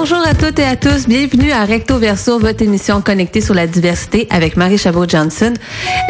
[0.00, 1.08] Bonjour à toutes et à tous.
[1.08, 5.54] Bienvenue à Recto Verso, votre émission connectée sur la diversité avec Marie Chabot-Johnson.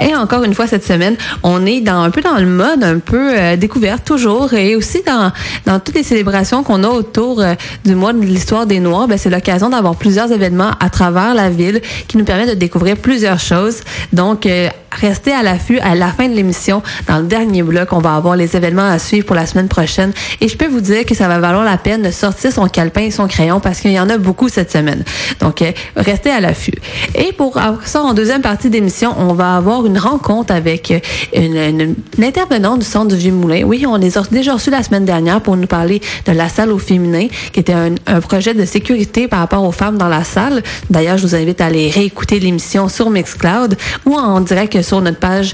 [0.02, 2.98] Et encore une fois cette semaine, on est dans un peu dans le mode un
[2.98, 7.54] peu euh, découverte toujours et aussi dans toutes les célébrations qu'on a autour euh,
[7.86, 11.48] du mois de l'histoire des Noirs, ben, c'est l'occasion d'avoir plusieurs événements à travers la
[11.48, 13.80] ville qui nous permettent de découvrir plusieurs choses.
[14.12, 16.82] Donc euh, restez à l'affût à la fin de l'émission.
[17.06, 20.12] Dans le dernier bloc, on va avoir les événements à suivre pour la semaine prochaine.
[20.40, 23.02] Et je peux vous dire que ça va valoir la peine de sortir son calepin
[23.02, 25.04] et son crayon parce qu'il y en a beaucoup cette semaine.
[25.40, 26.78] Donc, euh, restez à l'affût.
[27.14, 31.00] Et pour ça, en deuxième partie d'émission, on va avoir une rencontre avec euh,
[31.34, 33.62] une, une, intervenante du Centre du Vieux-Moulin.
[33.64, 36.70] Oui, on les a déjà reçus la semaine dernière pour nous parler de la salle
[36.70, 40.62] au féminin, qui était un, projet de sécurité par rapport aux femmes dans la salle.
[40.90, 45.18] D'ailleurs, je vous invite à aller réécouter l'émission sur Mixcloud ou en direct sur notre
[45.18, 45.52] page.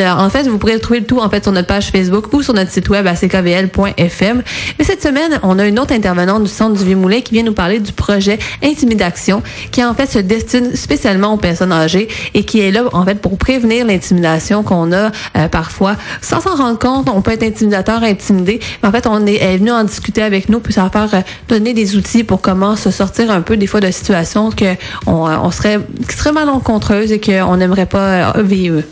[0.00, 2.54] En fait, vous pourrez trouver le tout en fait sur notre page Facebook ou sur
[2.54, 4.42] notre site web à ckvl.fm.
[4.78, 7.52] Mais cette semaine, on a une autre intervenante du Centre du Vieux-Moulin qui vient nous
[7.52, 12.60] parler du projet Intimidation, qui en fait se destine spécialement aux personnes âgées et qui
[12.60, 15.96] est là en fait pour prévenir l'intimidation qu'on a euh, parfois.
[16.22, 18.60] Sans s'en rendre compte, on peut être intimidateur, intimidé.
[18.82, 21.22] Mais en fait, on est, elle est en discuter avec nous puis ça faire euh,
[21.48, 25.28] donner des outils pour comment se sortir un peu des fois de situations que on,
[25.28, 28.82] euh, on serait qui seraient malencontreuses et qu'on n'aimerait pas vivre.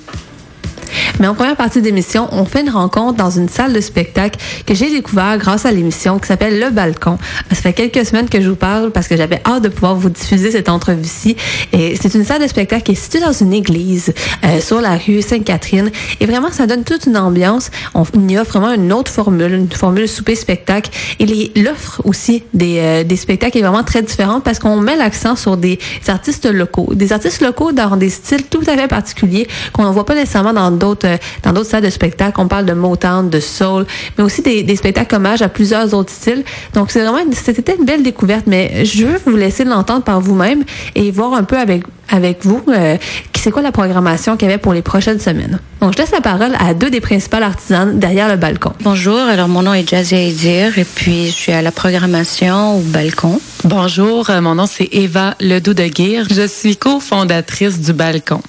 [1.20, 4.74] Mais en première partie d'émission, on fait une rencontre dans une salle de spectacle que
[4.74, 7.18] j'ai découvert grâce à l'émission qui s'appelle Le Balcon.
[7.50, 10.10] Ça fait quelques semaines que je vous parle parce que j'avais hâte de pouvoir vous
[10.10, 11.36] diffuser cette entrevue-ci.
[11.72, 14.12] Et c'est une salle de spectacle qui est située dans une église
[14.44, 15.90] euh, sur la rue Sainte-Catherine.
[16.20, 17.70] Et vraiment, ça donne toute une ambiance.
[17.94, 20.90] On y offre vraiment une autre formule, une formule souper-spectacle.
[21.18, 25.36] Et l'offre aussi des, euh, des spectacles est vraiment très différente parce qu'on met l'accent
[25.36, 26.90] sur des artistes locaux.
[26.94, 30.52] Des artistes locaux dans des styles tout à fait particuliers qu'on ne voit pas nécessairement
[30.52, 32.40] dans d'autres euh, dans d'autres salles de spectacle.
[32.40, 36.12] On parle de Motown, de soul, mais aussi des, des spectacles hommages à plusieurs autres
[36.12, 36.44] styles.
[36.74, 40.64] Donc c'est vraiment c'était une belle découverte, mais je veux vous laisser l'entendre par vous-même
[40.94, 42.96] et voir un peu avec avec vous euh,
[43.38, 45.58] c'est quoi la programmation qu'il y avait pour les prochaines semaines.
[45.80, 48.72] Donc je laisse la parole à deux des principales artisanes derrière le balcon.
[48.82, 52.80] Bonjour, alors mon nom est Jazzy Aidir et puis je suis à la programmation au
[52.80, 53.40] balcon.
[53.64, 56.26] Bonjour, euh, mon nom c'est Eva Ledoux de Guire.
[56.30, 58.42] Je suis cofondatrice du balcon.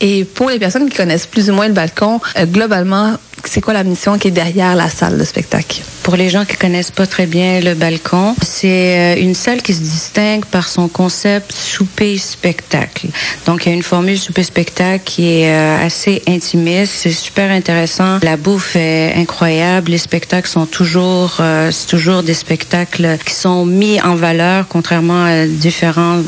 [0.00, 3.74] Et pour les personnes qui connaissent plus ou moins le balcon, euh, globalement, c'est quoi
[3.74, 5.80] la mission qui est derrière la salle de spectacle?
[6.02, 9.72] Pour les gens qui connaissent pas très bien le balcon, c'est euh, une salle qui
[9.74, 13.08] se distingue par son concept souper-spectacle.
[13.46, 16.92] Donc, il y a une formule souper-spectacle qui est euh, assez intimiste.
[16.96, 18.18] C'est super intéressant.
[18.22, 19.90] La bouffe est incroyable.
[19.90, 21.40] Les spectacles sont toujours,
[21.70, 26.22] c'est toujours des spectacles qui sont mis en valeur, contrairement à différents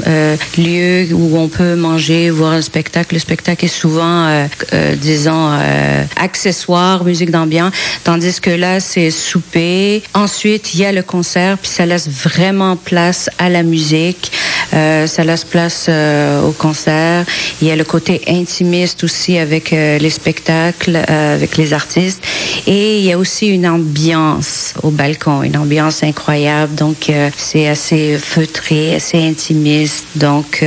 [0.57, 3.15] lieux où on peut manger, voir un spectacle.
[3.15, 4.47] Le spectacle est souvent,
[4.97, 5.51] disons,
[6.17, 7.73] accessoire musique d'ambiance,
[8.05, 10.03] tandis que là, c'est souper.
[10.15, 14.31] Ensuite, il y a le concert, puis ça laisse vraiment place à la musique.
[14.75, 17.25] Euh, ça laisse place euh, au concert.
[17.63, 22.23] Il y a le côté intimiste aussi avec euh, les spectacles, euh, avec les artistes.
[22.67, 26.75] Et il y a aussi une ambiance au balcon, une ambiance incroyable.
[26.75, 30.05] Donc, euh, c'est assez feutré, assez intimiste.
[30.17, 30.65] Donc,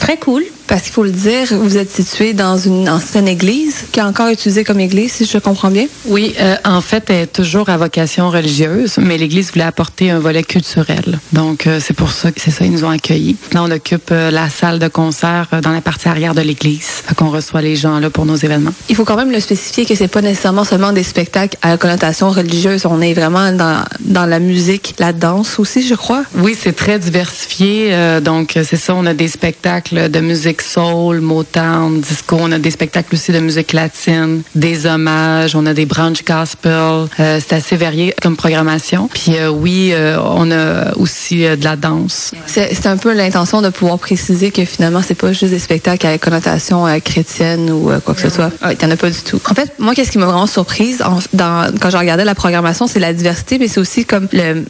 [0.00, 0.44] très cool.
[0.66, 4.28] Parce qu'il faut le dire, vous êtes situé dans une ancienne église qui est encore
[4.28, 5.86] utilisée comme église, si je comprends bien?
[6.06, 10.18] Oui, euh, en fait, elle est toujours à vocation religieuse, mais l'église voulait apporter un
[10.18, 11.18] volet culturel.
[11.32, 13.36] Donc, euh, c'est pour ça que c'est ça, ils nous ont accueillis.
[13.52, 17.02] Là, on occupe euh, la salle de concert dans la partie arrière de l'église.
[17.06, 18.72] Fait qu'on reçoit les gens là pour nos événements.
[18.88, 22.30] Il faut quand même le spécifier que c'est pas nécessairement seulement des spectacles à connotation
[22.30, 22.86] religieuse.
[22.86, 26.24] On est vraiment dans, dans la musique, la danse aussi, je crois.
[26.36, 28.20] Oui, c'est très diversifié.
[28.22, 32.36] Donc, c'est ça, on a des spectacles de musique soul, Motown, disco.
[32.38, 37.06] On a des spectacles aussi de musique latine, des hommages, on a des brunch gospel.
[37.20, 39.08] Euh, c'est assez varié comme programmation.
[39.12, 42.32] Puis euh, oui, euh, on a aussi de la danse.
[42.46, 46.18] C'est un peu l'intention de pouvoir préciser que finalement, c'est pas juste des spectacles à
[46.18, 48.50] connotation chrétienne ou quoi que ce soit.
[48.70, 49.40] Il n'y en a pas du tout.
[49.48, 52.86] En fait, moi, qu'est-ce qui m'a vraiment surprise en, dans, quand je regardais la programmation,
[52.86, 54.28] c'est la diversité, mais c'est aussi comme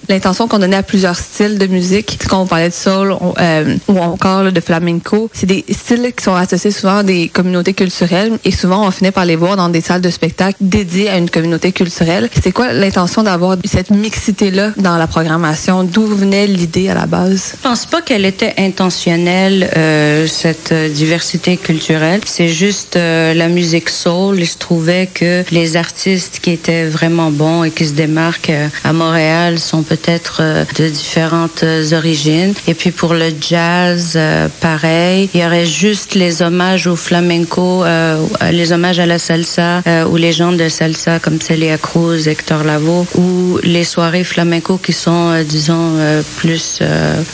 [0.08, 2.18] l'intention qu'on donnait à plusieurs styles de musique.
[2.28, 6.12] Quand on parlait de soul on- euh, ou encore là, de flamenco, c'est des styles
[6.16, 9.56] qui sont associés souvent à des communautés culturelles et souvent on finit par les voir
[9.56, 12.28] dans des salles de spectacle dédiées à une communauté culturelle.
[12.42, 15.84] C'est quoi l'intention d'avoir cette mixité-là dans la programmation?
[15.84, 17.54] D'où venait l'idée à la base?
[17.56, 22.20] Je pense pas qu'elle était intentionnelle, euh, cette euh, diversité culturelle.
[22.24, 24.40] C'est juste euh, la musique soul.
[24.40, 28.68] Il se trouvait que les artistes qui étaient vraiment bons et qui se démarquent euh,
[28.84, 32.54] à Montréal sont peut-être euh, de différentes origines.
[32.66, 34.18] Et puis pour le jazz,
[34.60, 38.16] pareil, il y aurait juste les hommages au flamenco, euh,
[38.50, 43.06] les hommages à la salsa ou les gens de salsa comme Celia Cruz, Hector Lavoe
[43.14, 46.80] ou les soirées flamenco qui sont, euh, disons, euh, plus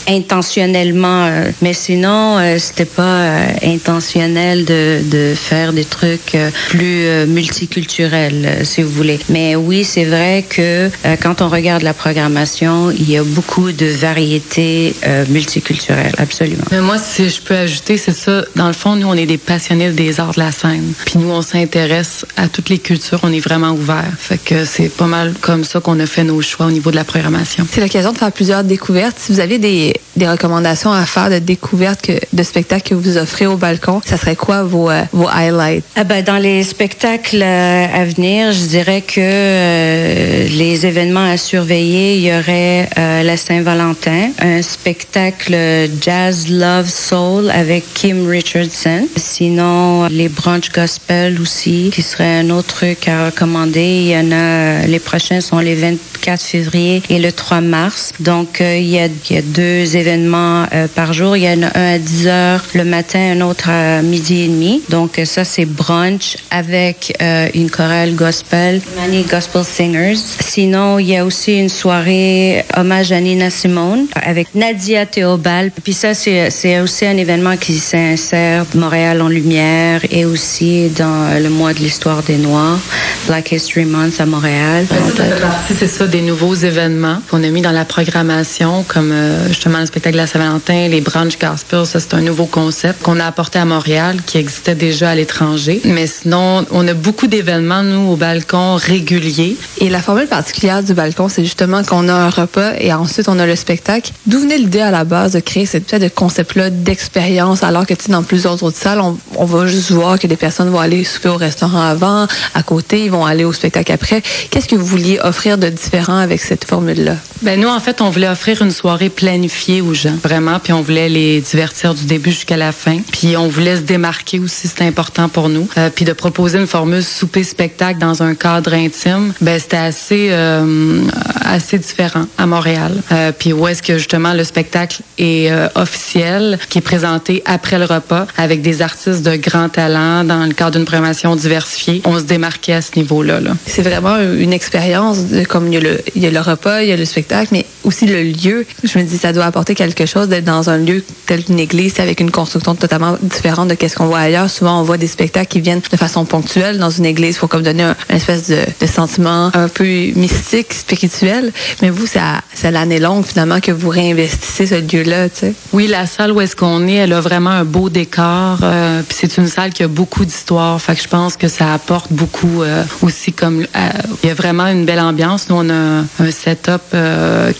[0.07, 1.29] intentionnellement.
[1.61, 3.31] mais sinon, c'était pas
[3.63, 6.37] intentionnel de, de faire des trucs
[6.69, 9.19] plus multiculturels, si vous voulez.
[9.29, 10.89] Mais oui, c'est vrai que
[11.21, 14.95] quand on regarde la programmation, il y a beaucoup de variétés
[15.29, 16.65] multiculturelles, absolument.
[16.71, 18.18] Mais moi, si je peux ajouter, c'est
[18.55, 20.93] Dans le fond, nous, on est des passionnés des arts de la scène.
[21.05, 23.19] Puis nous, on s'intéresse à toutes les cultures.
[23.23, 24.11] On est vraiment ouvert.
[24.17, 26.95] Fait que c'est pas mal comme ça qu'on a fait nos choix au niveau de
[26.95, 27.65] la programmation.
[27.71, 29.17] C'est l'occasion de faire plusieurs découvertes.
[29.19, 33.47] Si vous avez des, des recommandations à faire de découvertes de spectacles que vous offrez
[33.47, 35.83] au balcon, ça serait quoi vos, euh, vos highlights?
[35.95, 41.37] Ah ben, dans les spectacles euh, à venir, je dirais que euh, les événements à
[41.37, 42.89] surveiller, il y aurait
[43.23, 45.55] la Saint-Valentin, un spectacle
[46.01, 49.07] Jazz Love Soul avec Kim Richardson.
[49.15, 54.03] Sinon, les brunch gospel aussi, qui serait un autre truc à recommander.
[54.03, 58.11] Il y en a, les prochains sont les 24 février et le 3 mars.
[58.19, 61.37] Donc, il, y a, il y a deux événements euh, par jour.
[61.37, 64.47] Il y en a un à 10 heures le matin, un autre à midi et
[64.47, 64.81] demi.
[64.89, 70.17] Donc, euh, ça, c'est brunch avec euh, une chorale gospel, Many Gospel Singers.
[70.39, 75.71] Sinon, il y a aussi une soirée hommage à Nina Simone avec Nadia Théobald.
[75.83, 81.49] Puis ça, c'est aussi un événement qui s'insère Montréal en lumière et aussi dans le
[81.49, 82.79] mois de l'histoire des Noirs,
[83.27, 84.87] Black History Month à Montréal.
[84.89, 88.83] Ça, ça fait partie, c'est ça, des nouveaux événements qu'on a mis dans la programmation,
[88.87, 91.85] comme euh, justement spectacle de la Saint-Valentin, les brunch gospel.
[91.85, 95.81] Ça, c'est un nouveau concept qu'on a apporté à Montréal, qui existait déjà à l'étranger.
[95.83, 99.57] Mais sinon, on a beaucoup d'événements, nous, au balcon réguliers.
[99.79, 103.39] Et la formule particulière du balcon, c'est justement qu'on a un repas et ensuite on
[103.39, 104.11] a le spectacle.
[104.25, 107.93] D'où venait l'idée à la base de créer cette espèce de concept-là d'expérience, alors que
[108.09, 111.29] dans plusieurs autres salles, on, on va juste voir que des personnes vont aller souper
[111.29, 114.21] au restaurant avant, à côté, ils vont aller au spectacle après.
[114.49, 117.15] Qu'est-ce que vous vouliez offrir de différent avec cette formule-là?
[117.41, 120.81] Ben nous, en fait, on voulait offrir une soirée planifiée aux gens, vraiment, puis on
[120.81, 122.97] voulait les divertir du début jusqu'à la fin.
[123.13, 125.69] Puis on voulait se démarquer aussi, c'était important pour nous.
[125.77, 131.01] Euh, puis de proposer une formule souper-spectacle dans un cadre intime, ben c'était assez euh,
[131.41, 132.91] assez différent à Montréal.
[133.13, 137.79] Euh, puis où est-ce que justement le spectacle est euh, officiel, qui est présenté après
[137.79, 142.01] le repas avec des artistes de grand talent dans le cadre d'une programmation diversifiée.
[142.03, 143.39] On se démarquait à ce niveau-là.
[143.39, 143.51] Là.
[143.65, 146.89] C'est vraiment une expérience, comme il y, a le, il y a le repas, il
[146.89, 148.65] y a le spectacle, mais aussi le lieu.
[148.83, 151.99] Je me dis, ça doit apporter quelque chose d'être dans un lieu tel qu'une église
[151.99, 154.49] avec une construction totalement différente de ce qu'on voit ailleurs.
[154.49, 157.63] Souvent, on voit des spectacles qui viennent de façon ponctuelle dans une église pour comme
[157.63, 161.51] donner un, espèce de, sentiment un peu mystique, spirituel.
[161.81, 162.19] Mais vous, c'est
[162.53, 165.53] c'est à l'année longue, finalement, que vous réinvestissez ce lieu-là, tu sais.
[165.71, 168.59] Oui, la salle où est-ce qu'on est, elle a vraiment un beau décor.
[168.61, 170.81] euh, puis c'est une salle qui a beaucoup d'histoire.
[170.81, 173.89] Fait je pense que ça apporte beaucoup euh, aussi comme euh,
[174.23, 175.49] il y a vraiment une belle ambiance.
[175.49, 177.51] Nous on a un setup euh,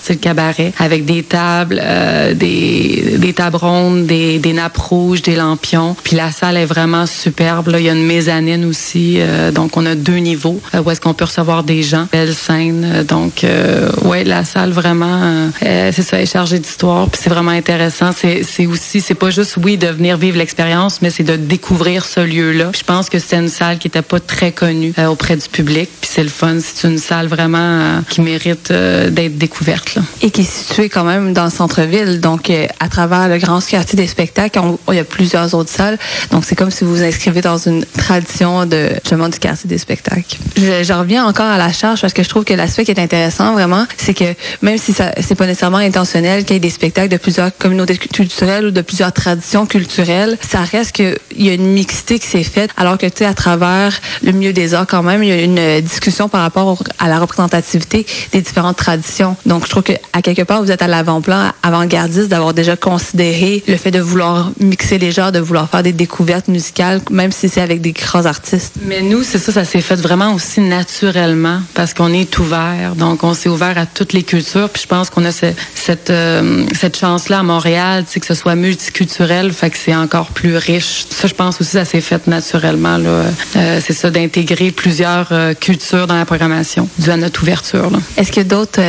[0.00, 5.34] c'est le cabaret avec des tables, euh, des des tables rondes, des, nappes rouges, des
[5.34, 5.96] lampions.
[6.04, 7.68] Puis la salle est vraiment superbe.
[7.68, 10.90] Là, il y a une mezzanine aussi, euh, donc on a deux niveaux euh, où
[10.90, 12.06] est-ce qu'on peut recevoir des gens.
[12.12, 17.08] Belle scène, donc euh, ouais, la salle vraiment, c'est ça, est chargée d'histoire.
[17.08, 18.10] Puis c'est vraiment intéressant.
[18.12, 22.20] C'est aussi, c'est pas juste oui de venir vivre l'expérience, mais c'est de découvrir ce
[22.20, 22.72] lieu-là.
[22.76, 25.88] Je pense que c'était une salle qui était pas très connue auprès du public.
[26.00, 26.56] Puis c'est le fun.
[26.60, 29.98] C'est une salle vraiment qui mérite d'être découverte.
[30.22, 32.20] Et qui est situé quand même dans le centre-ville.
[32.20, 35.98] Donc, euh, à travers le grand quartier des spectacles, il y a plusieurs autres salles.
[36.30, 39.78] Donc, c'est comme si vous vous inscrivez dans une tradition de justement du quartier des
[39.78, 40.36] spectacles.
[40.56, 43.52] Je, reviens encore à la charge parce que je trouve que l'aspect qui est intéressant
[43.52, 47.08] vraiment, c'est que même si ça c'est pas nécessairement intentionnel qu'il y ait des spectacles
[47.08, 51.54] de plusieurs communautés culturelles ou de plusieurs traditions culturelles, ça reste que il y a
[51.54, 52.70] une mixité qui s'est faite.
[52.76, 55.42] Alors que tu sais, à travers le milieu des arts quand même, il y a
[55.42, 59.23] une discussion par rapport à la représentativité des différentes traditions.
[59.46, 63.62] Donc, je trouve que à quelque part, vous êtes à l'avant-plan, avant-gardiste, d'avoir déjà considéré
[63.66, 67.48] le fait de vouloir mixer les genres, de vouloir faire des découvertes musicales, même si
[67.48, 68.74] c'est avec des grands artistes.
[68.86, 72.94] Mais nous, c'est ça, ça s'est fait vraiment aussi naturellement parce qu'on est ouvert.
[72.96, 74.68] Donc, on s'est ouvert à toutes les cultures.
[74.70, 78.26] Puis je pense qu'on a ce- cette, euh, cette chance-là à Montréal, tu sais, que
[78.26, 81.04] ce soit multiculturel, fait que c'est encore plus riche.
[81.10, 82.96] Ça, je pense aussi, ça s'est fait naturellement.
[82.98, 83.24] Là.
[83.56, 87.90] Euh, c'est ça, d'intégrer plusieurs euh, cultures dans la programmation, dû à notre ouverture.
[87.90, 87.98] Là.
[88.16, 88.80] Est-ce qu'il y a d'autres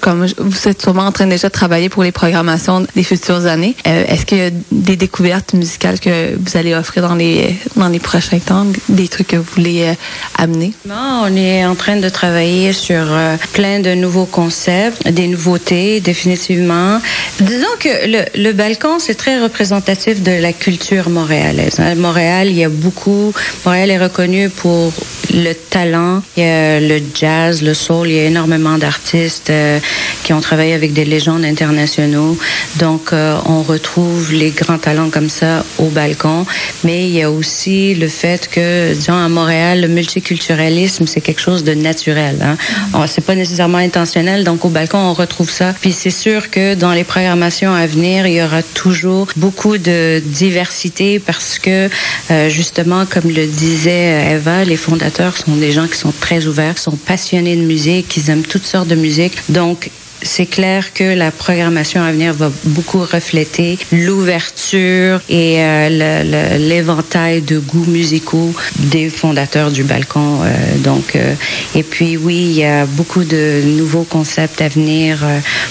[0.00, 3.76] comme vous êtes sûrement en train déjà de travailler pour les programmations des futures années,
[3.86, 7.88] euh, est-ce qu'il y a des découvertes musicales que vous allez offrir dans les dans
[7.88, 10.72] les prochains temps, des trucs que vous voulez euh, amener?
[10.88, 17.00] On est en train de travailler sur euh, plein de nouveaux concepts, des nouveautés, définitivement.
[17.40, 17.88] Disons que
[18.34, 21.78] le, balcon, c'est très représentatif de la culture montréalaise.
[21.78, 23.32] À Montréal, il y a beaucoup.
[23.64, 24.92] Montréal est reconnu pour
[25.34, 29.78] le talent, il y a le jazz, le soul, il y a énormément d'artistes euh,
[30.24, 32.36] qui ont travaillé avec des légendes internationaux.
[32.76, 36.46] Donc, euh, on retrouve les grands talents comme ça au balcon.
[36.84, 41.40] Mais il y a aussi le fait que, disons, à Montréal, le multiculturalisme, c'est quelque
[41.40, 42.36] chose de naturel.
[42.42, 43.06] Hein?
[43.06, 44.44] C'est pas nécessairement intentionnel.
[44.44, 45.74] Donc, au balcon, on retrouve ça.
[45.80, 50.22] Puis, c'est sûr que dans les programmations à venir, il y aura toujours beaucoup de
[50.24, 51.88] diversité parce que,
[52.30, 56.78] euh, justement, comme le disait Eva, les fondateurs sont des gens qui sont très ouverts,
[56.78, 59.31] sont passionnés de musique, ils aiment toutes sortes de musique.
[59.48, 59.90] Donc,
[60.22, 67.58] c'est clair que la programmation à venir va beaucoup refléter l'ouverture et euh, l'éventail de
[67.58, 70.40] goûts musicaux des fondateurs du balcon.
[70.42, 71.34] Euh, donc, euh,
[71.74, 75.18] et puis oui, il y a beaucoup de nouveaux concepts à venir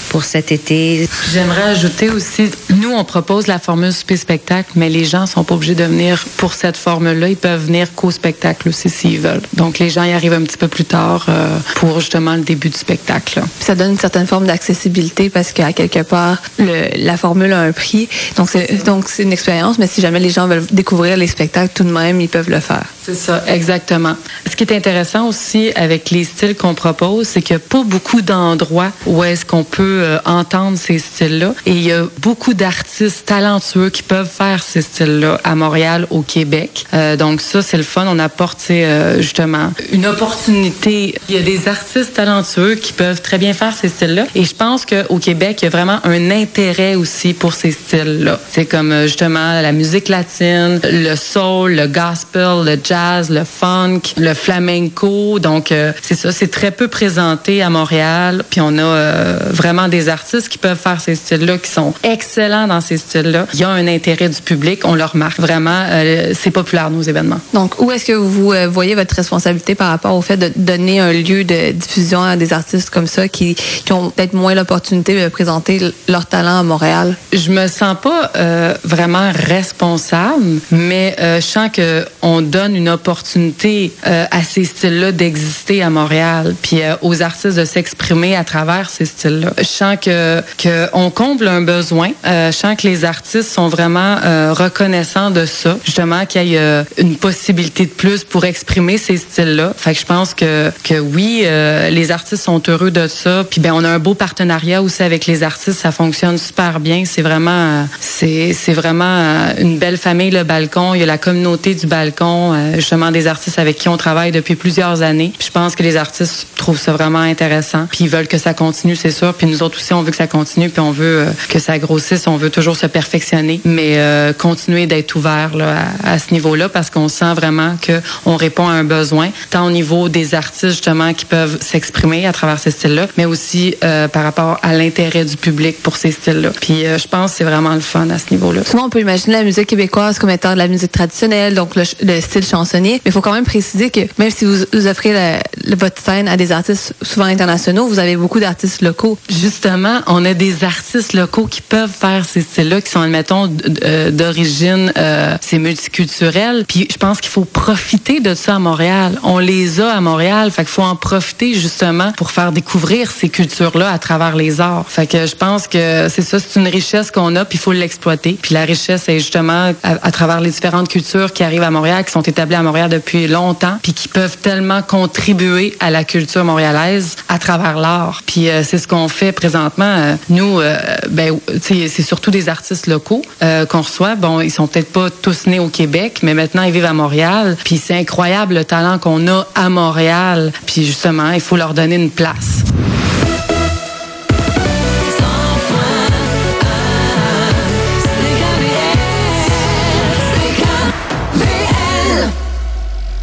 [0.10, 1.08] pour cet été.
[1.34, 5.56] J'aimerais ajouter aussi, nous on propose la formule super spectacle, mais les gens sont pas
[5.56, 7.30] obligés de venir pour cette formule-là.
[7.30, 9.42] Ils peuvent venir qu'au spectacle aussi s'ils veulent.
[9.54, 11.28] Donc les gens y arrivent un petit peu plus tard
[11.76, 13.42] pour justement le début du spectacle.
[13.60, 18.08] Ça donne une certaine forme d'accessibilité parce qu'à quelque part, la formule a un prix.
[18.38, 21.72] Donc, c'est, donc, c'est une expérience, mais si jamais les gens veulent découvrir les spectacles
[21.74, 22.86] tout de même, ils peuvent le faire.
[23.04, 24.16] C'est ça, exactement.
[24.50, 27.84] Ce qui est intéressant aussi avec les styles qu'on propose, c'est qu'il n'y a pas
[27.84, 31.56] beaucoup d'endroits où est-ce qu'on peut euh, entendre ces styles-là.
[31.66, 36.22] Et il y a beaucoup d'artistes talentueux qui peuvent faire ces styles-là à Montréal, au
[36.22, 36.86] Québec.
[36.94, 38.06] Euh, donc ça, c'est le fun.
[38.08, 41.16] On apporte euh, justement une opportunité.
[41.28, 44.26] Il y a des artistes talentueux qui peuvent très bien faire ces styles-là.
[44.34, 48.40] Et je pense qu'au Québec, il y a vraiment un intérêt aussi pour ces styles-là.
[48.50, 54.02] C'est comme euh, justement la musique latine, le soul, le gospel, le jazz, le funk,
[54.18, 55.40] le flamenco.
[55.40, 58.44] Donc, euh, c'est ça, c'est très peu présenté à Montréal.
[58.50, 62.68] Puis on a euh, vraiment des artistes qui peuvent faire ces styles-là, qui sont excellents
[62.68, 63.48] dans ces styles-là.
[63.54, 65.86] Il y a un intérêt du public, on le remarque vraiment.
[66.34, 67.40] c'est populaire, nos événements.
[67.54, 71.12] Donc, où est-ce que vous voyez votre responsabilité par rapport au fait de donner un
[71.12, 75.30] lieu de diffusion à des artistes comme ça qui, qui ont peut-être moins l'opportunité de
[75.30, 77.16] présenter leur talent à Montréal?
[77.34, 82.90] Je me sens pas euh, vraiment responsable, mais euh, je sens que on donne une
[82.90, 88.90] opportunité euh, à ces styles-là d'exister à Montréal, puis aux artistes de s'exprimer à travers
[88.92, 89.54] ces styles-là.
[89.58, 92.12] Je sens que, que on comble un besoin.
[92.24, 94.18] Je sens que les artistes sont vraiment
[94.54, 99.74] reconnaissants de ça, justement qu'il y ait une possibilité de plus pour exprimer ces styles-là.
[99.76, 101.44] Fait que je pense que que oui,
[101.92, 103.44] les artistes sont heureux de ça.
[103.50, 107.04] Puis ben on a un beau partenariat aussi avec les artistes, ça fonctionne super bien.
[107.06, 110.94] C'est vraiment, c'est, c'est vraiment une belle famille le balcon.
[110.94, 114.32] Il y a la communauté du balcon, euh, justement des artistes avec qui on travaille
[114.32, 115.34] depuis plusieurs années.
[115.40, 117.88] je pense que les artistes trouvent ça vraiment intéressant.
[117.92, 119.34] Puis ils veulent que ça continue, c'est sûr.
[119.34, 120.70] Puis nous autres aussi, on veut que ça continue.
[120.70, 122.28] Puis on veut euh, que ça grossisse.
[122.28, 126.90] On veut toujours se perfectionner, mais euh, continuer d'être ouvert là, à, ce niveau-là parce
[126.90, 131.14] qu'on sent vraiment que on répond à un besoin, tant au niveau des artistes justement
[131.14, 135.38] qui peuvent s'exprimer à travers ces styles-là, mais aussi euh, par rapport à l'intérêt du
[135.38, 136.52] public pour ces styles-là.
[136.62, 138.64] Puis euh, je pense que c'est vraiment le fun à ce niveau-là.
[138.64, 141.84] Souvent, on peut imaginer la musique québécoise comme étant de la musique traditionnelle, donc le,
[142.22, 142.94] style chansonnier.
[142.94, 146.52] Mais il faut quand même préciser que même si vous, offrez votre scène à des
[146.52, 149.18] artistes souvent internationaux, vous avez beaucoup d'artistes locaux.
[149.30, 153.52] Justement, on a des artistes locaux qui peuvent faire ces styles-là, qui sont, admettons,
[153.84, 156.66] euh, d'origine, euh, c'est multiculturel.
[156.68, 159.20] Puis je pense qu'il faut profiter de ça à Montréal.
[159.24, 163.30] On les a à Montréal, fait qu'il faut en profiter justement pour faire découvrir ces
[163.30, 164.86] cultures-là à travers les arts.
[164.88, 167.72] Fait que je pense que c'est ça, c'est une richesse qu'on a, puis il faut
[167.72, 168.38] l'exploiter.
[168.42, 172.12] Puis la richesse est justement à, travers les différentes cultures qui arrivent à Montréal, qui
[172.12, 177.16] sont établies à Montréal depuis longtemps, puis qui peuvent tellement contribuer à la culture montréalaise
[177.30, 178.22] à travers l'art.
[178.26, 179.86] Puis euh, c'est ce qu'on fait présentement.
[179.86, 180.78] Euh, nous, euh,
[181.10, 183.22] ben, c'est surtout des artistes locaux
[183.70, 184.16] qu'on reçoit.
[184.16, 187.58] Bon, ils sont peut-être pas tous nés au Québec, mais maintenant ils vivent à Montréal.
[187.64, 190.52] Puis c'est incroyable le talent qu'on a à Montréal.
[190.66, 192.64] Puis justement, il faut leur donner une place.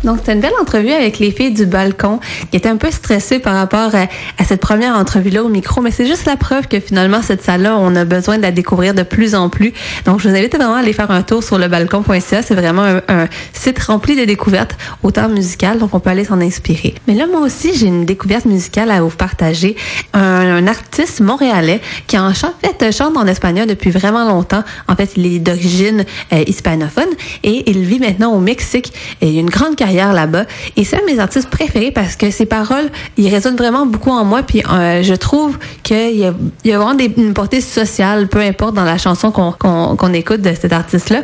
[0.08, 2.18] Donc, c'était une belle entrevue avec les filles du balcon
[2.50, 4.06] qui étaient un peu stressées par rapport à,
[4.42, 7.94] cette première entrevue-là au micro, mais c'est juste la preuve que finalement, cette salle-là, on
[7.94, 9.74] a besoin de la découvrir de plus en plus.
[10.06, 12.42] Donc, je vous invite vraiment à aller faire un tour sur le balcon.ca.
[12.42, 16.94] C'est vraiment un, site rempli de découvertes, autant musicales, donc on peut aller s'en inspirer.
[17.06, 19.76] Mais là, moi aussi, j'ai une découverte musicale à vous partager.
[20.14, 24.62] Un, artiste montréalais qui en fait chante en espagnol depuis vraiment longtemps.
[24.86, 27.08] En fait, il est d'origine euh, hispanophone
[27.42, 28.92] et il vit maintenant au Mexique.
[29.20, 30.44] Et a une grande carrière là-bas.
[30.76, 34.10] Et c'est un de mes artistes préférés parce que ses paroles, ils résonnent vraiment beaucoup
[34.10, 34.42] en moi.
[34.42, 38.98] Puis euh, je trouve qu'il y a, vraiment une portée sociale, peu importe dans la
[38.98, 41.22] chanson qu'on qu'on écoute de cet artiste-là.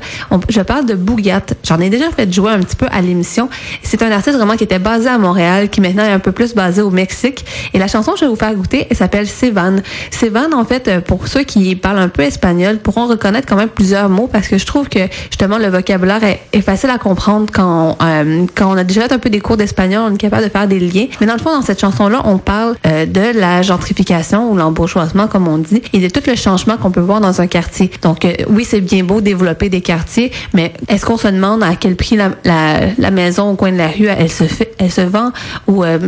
[0.48, 1.42] Je parle de Bougat.
[1.62, 3.48] J'en ai déjà fait jouer un petit peu à l'émission.
[3.82, 6.54] C'est un artiste vraiment qui était basé à Montréal, qui maintenant est un peu plus
[6.54, 7.44] basé au Mexique.
[7.72, 9.82] Et la chanson que je vais vous faire goûter, elle s'appelle Sevan.
[10.10, 13.68] Sevan, en fait, euh, pour ceux qui parlent un peu espagnol, pourront reconnaître quand même
[13.68, 15.00] plusieurs mots parce que je trouve que
[15.30, 19.12] justement le vocabulaire est, est facile à comprendre quand, euh, quand on a déjà fait
[19.12, 21.06] un peu des cours d'espagnol, on est capable de faire des liens.
[21.20, 25.28] Mais dans le fond, dans cette chanson-là, on parle euh, de la gentrification ou l'embourgeoisement,
[25.28, 27.90] comme on dit, et de tout le changement qu'on peut voir dans un quartier.
[28.02, 31.76] Donc, euh, oui, c'est bien beau développer des quartiers, mais est-ce qu'on se demande à
[31.76, 35.30] quel prix la, maison au coin de la rue, elle se fait, elle se vend,
[35.66, 35.98] ou, euh,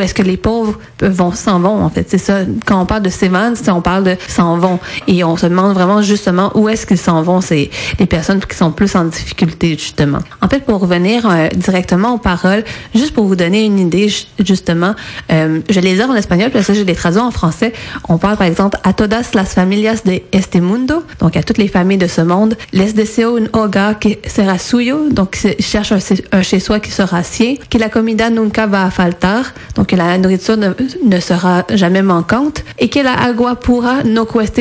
[0.00, 2.06] est-ce que les pauvres vont s'en vont, en fait?
[2.08, 2.40] C'est ça.
[2.66, 4.78] Quand on parle de s'évendre, on parle de s'en vont.
[5.08, 8.56] Et on se demande vraiment justement où est-ce qu'ils s'en vont, c'est les personnes qui
[8.56, 10.18] sont plus en difficulté, justement.
[10.42, 14.94] En fait, pour revenir directement aux paroles, juste pour vous donner une idée, justement,
[15.32, 17.72] euh, je les ai en espagnol, parce que je les traduis en français.
[18.08, 21.68] On parle, par exemple, a todas las familias de este mundo, donc à toutes les
[21.68, 22.56] familles de ce monde.
[22.72, 27.54] Les deseo un hogar que sera suyo, donc cherche un, chez-soi qui sera sien.
[27.70, 32.64] Que la comida nunca va a faltar, donc que la nourriture ne, sera jamais manquante.
[32.78, 34.60] Et que la agua pura no cueste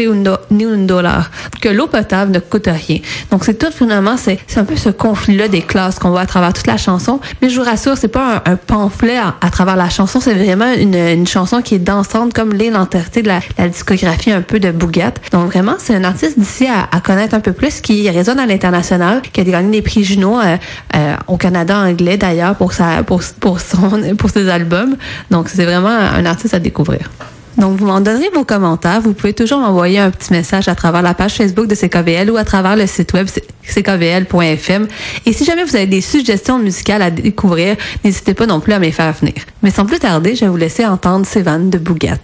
[0.51, 2.99] ni un dollar, que l'eau potable ne coûte rien.
[3.31, 6.53] Donc c'est tout finalement, c'est un peu ce conflit-là des classes qu'on voit à travers
[6.53, 7.14] toute la chanson.
[7.41, 11.27] Mais je vous rassure, c'est pas un, pamphlet à, travers la chanson, c'est vraiment une,
[11.27, 15.13] chanson qui est dansante comme l'est l'entièreté de la, discographie un peu de Bougat.
[15.31, 19.21] Donc vraiment, c'est un artiste d'ici à, connaître un peu plus qui résonne à l'international,
[19.21, 20.57] qui a gagné des prix Juno euh,
[20.95, 24.95] euh, au Canada anglais d'ailleurs pour ses albums.
[25.31, 27.09] Donc c'est vraiment un artiste à découvrir.
[27.57, 29.01] Donc, vous m'en donnerez vos commentaires.
[29.01, 32.37] Vous pouvez toujours m'envoyer un petit message à travers la page Facebook de CKVL ou
[32.37, 33.27] à travers le site web
[33.63, 34.87] ckvl.fm.
[35.25, 38.79] Et si jamais vous avez des suggestions musicales à découvrir, n'hésitez pas non plus à
[38.79, 39.35] me faire venir.
[39.63, 42.19] Mais sans plus tarder, je vais vous laisser entendre vannes de Bougat.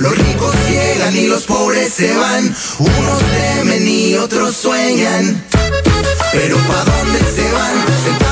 [0.00, 2.54] Los ricos llegan y los pobres se van.
[2.78, 5.44] Unos temen y otros sueñan.
[6.32, 6.84] Pero ¿pa'
[7.34, 8.23] se van?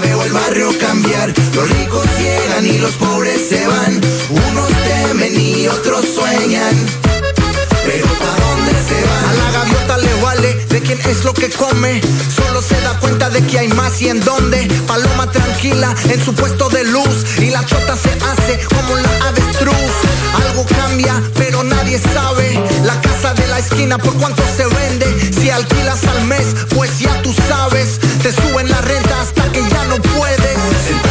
[0.00, 1.32] Veo el barrio cambiar.
[1.54, 4.00] Los ricos llegan y los pobres se van.
[4.30, 6.76] Unos temen y otros sueñan.
[7.84, 9.24] Pero ¿para dónde se van?
[9.24, 12.00] A la gaviota le vale de quién es lo que come.
[12.36, 14.68] Solo se da cuenta de que hay más y en dónde.
[14.86, 17.38] Paloma tranquila en su puesto de luz.
[17.38, 19.94] Y la chota se hace como la avestruz.
[20.46, 22.62] Algo cambia, pero nadie sabe.
[22.84, 25.32] La casa de la esquina, por cuánto se vende.
[25.32, 27.98] Si alquilas al mes, pues ya tú sabes.
[28.22, 29.17] Te suben la renta
[30.00, 31.07] puedes.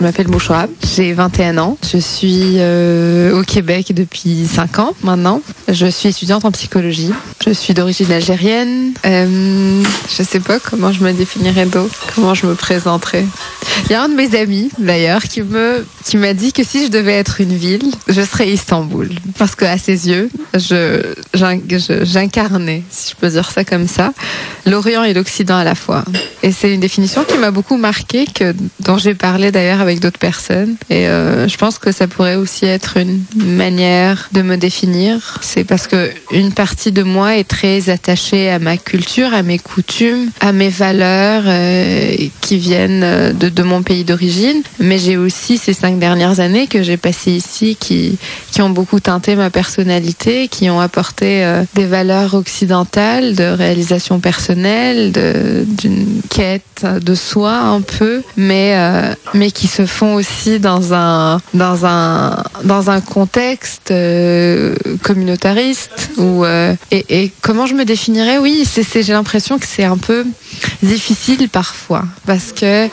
[0.00, 1.76] Je m'appelle Mouchoua, j'ai 21 ans.
[1.92, 5.42] Je suis euh, au Québec depuis 5 ans maintenant.
[5.68, 7.12] Je suis étudiante en psychologie.
[7.44, 8.94] Je suis d'origine algérienne.
[9.04, 13.26] Euh, je sais pas comment je me définirais d'autre, comment je me présenterais.
[13.86, 16.86] Il y a un de mes amis d'ailleurs qui me qui m'a dit que si
[16.86, 21.02] je devais être une ville, je serais Istanbul parce que à ses yeux, je
[21.34, 24.12] j'in- je- j'incarnais, si je peux dire ça comme ça,
[24.66, 26.04] l'Orient et l'Occident à la fois.
[26.42, 30.18] Et c'est une définition qui m'a beaucoup marqué, que dont j'ai parlé d'ailleurs avec d'autres
[30.18, 30.76] personnes.
[30.88, 35.38] Et euh, je pense que ça pourrait aussi être une manière de me définir.
[35.42, 39.58] C'est parce que une partie de moi est très attachée à ma culture, à mes
[39.58, 44.62] coutumes, à mes valeurs euh, qui viennent euh, de, de mon pays d'origine.
[44.78, 48.16] Mais j'ai aussi ces cinq dernières années que j'ai passées ici qui,
[48.52, 54.18] qui ont beaucoup teinté ma personnalité, qui ont apporté euh, des valeurs occidentales, de réalisation
[54.18, 60.94] personnelle, d'une quête de soi un peu, mais euh, mais qui se font aussi dans
[60.94, 68.38] un dans un dans un contexte euh, communautariste euh, et, comment je me définirais?
[68.38, 70.24] Oui, j'ai l'impression que c'est un peu
[70.82, 72.88] difficile parfois parce que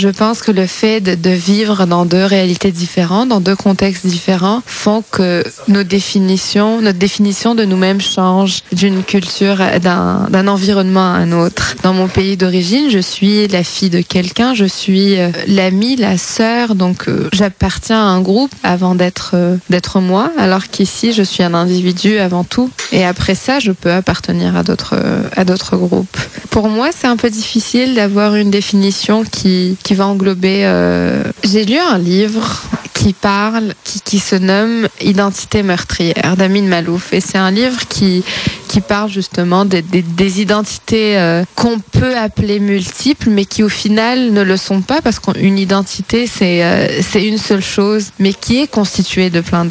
[0.00, 4.62] je pense que le fait de, vivre dans deux réalités différentes, dans deux contextes différents,
[4.64, 11.32] font que nos définitions, notre définition de nous-mêmes change d'une culture, d'un environnement à un
[11.32, 11.76] autre.
[11.82, 16.16] Dans mon pays d'origine, je suis la fille de quelqu'un, je suis euh, l'amie, la
[16.16, 21.22] sœur, donc euh, j'appartiens à un groupe avant d'être euh, d'être moi, alors qu'ici je
[21.22, 24.96] suis un individu avant tout, et après ça je peux appartenir à d'autres
[25.36, 26.16] à d'autres groupes.
[26.50, 30.62] Pour moi, c'est un peu difficile d'avoir une définition qui qui va englober.
[30.64, 32.62] euh, J'ai lu un livre
[32.94, 37.12] qui parle, qui, qui se nomme Identité meurtrière d'Amin Malouf.
[37.12, 38.22] Et c'est un livre qui,
[38.70, 44.42] qui parle justement des, identités euh, qu'on peut appeler multiples, mais qui au final ne
[44.42, 49.28] le sont pas parce qu'une identité, c'est euh, une seule chose, mais qui est constituée
[49.28, 49.66] de plein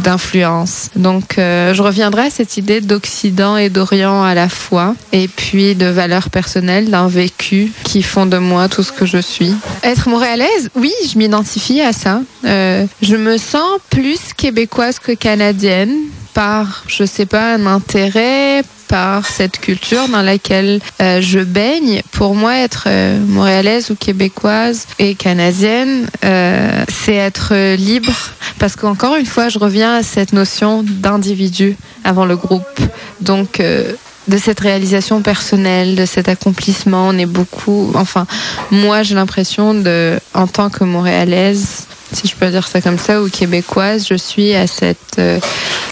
[0.00, 0.90] d'influences.
[0.96, 5.76] Donc euh, je reviendrai à cette idée d'Occident et d'Orient à la fois, et puis
[5.76, 9.54] de valeurs personnelles, d'un vécu qui font de moi tout ce que je suis.
[9.84, 12.22] Être montréalaise, oui, je m'identifie à ça.
[12.42, 15.94] Je me sens plus québécoise que canadienne
[16.36, 22.02] par, je sais pas, un intérêt, par cette culture dans laquelle euh, je baigne.
[22.12, 28.12] Pour moi, être euh, montréalaise ou québécoise et canadienne, euh, c'est être libre.
[28.58, 32.80] Parce qu'encore une fois, je reviens à cette notion d'individu avant le groupe.
[33.22, 37.92] Donc, de cette réalisation personnelle, de cet accomplissement, on est beaucoup.
[37.94, 38.26] Enfin,
[38.70, 43.22] moi, j'ai l'impression de, en tant que montréalaise, si je peux dire ça comme ça,
[43.22, 45.38] ou québécoise, je suis à cette, euh,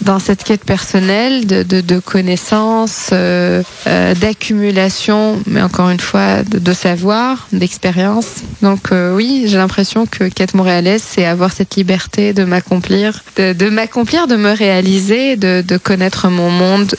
[0.01, 6.43] dans cette quête personnelle de, de, de connaissances, euh, euh, d'accumulation, mais encore une fois,
[6.43, 8.27] de, savoir, d'expérience.
[8.61, 13.69] Donc euh, oui, j'ai l'impression que quête montréalaise, c'est avoir cette liberté de m'accomplir, de,
[13.69, 16.95] m'accomplir, de me réaliser, de, connaître mon monde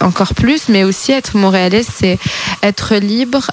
[0.00, 2.18] encore plus, mais aussi être montréalaise, c'est
[2.62, 3.50] être libre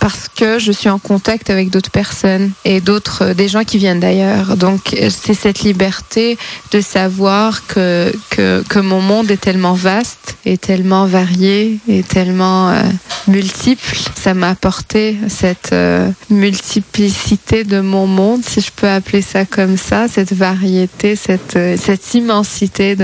[0.00, 4.00] parce que je suis en contact avec d'autres personnes et d'autres, des gens qui viennent
[4.00, 4.09] d'ailleurs.
[4.56, 6.38] Donc c'est cette liberté
[6.72, 12.82] de savoir que, que, mon monde est tellement vaste, et tellement varié, et tellement euh,
[13.28, 13.96] multiple.
[14.14, 19.76] Ça m'a apporté cette euh, multiplicité de mon monde, si je peux appeler ça comme
[19.76, 22.96] ça, cette variété, cette, euh, cette immensité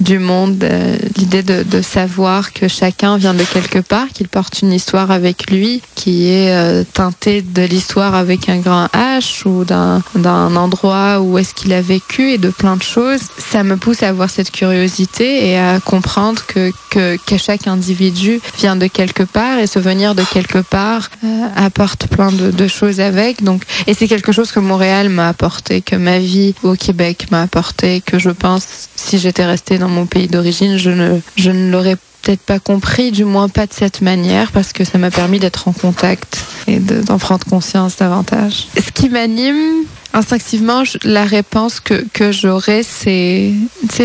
[0.00, 0.66] du monde,
[1.16, 5.50] l'idée de, de savoir que chacun vient de quelque part, qu'il porte une histoire avec
[5.50, 10.02] lui, qui est teintée de l'histoire avec un grand H ou d'un
[10.40, 14.02] un endroit où est-ce qu'il a vécu et de plein de choses, ça me pousse
[14.02, 19.22] à avoir cette curiosité et à comprendre que, que, que chaque individu vient de quelque
[19.22, 23.42] part et ce venir de quelque part euh, apporte plein de, de, choses avec.
[23.42, 27.42] Donc, et c'est quelque chose que Montréal m'a apporté, que ma vie au Québec m'a
[27.42, 31.70] apporté, que je pense si j'étais restée dans mon pays d'origine, je ne, je ne
[31.70, 35.38] l'aurais peut-être pas compris, du moins pas de cette manière, parce que ça m'a permis
[35.38, 38.68] d'être en contact et d'en prendre conscience davantage.
[38.76, 43.52] Ce qui m'anime, instinctivement, la réponse que, que j'aurais, c'est,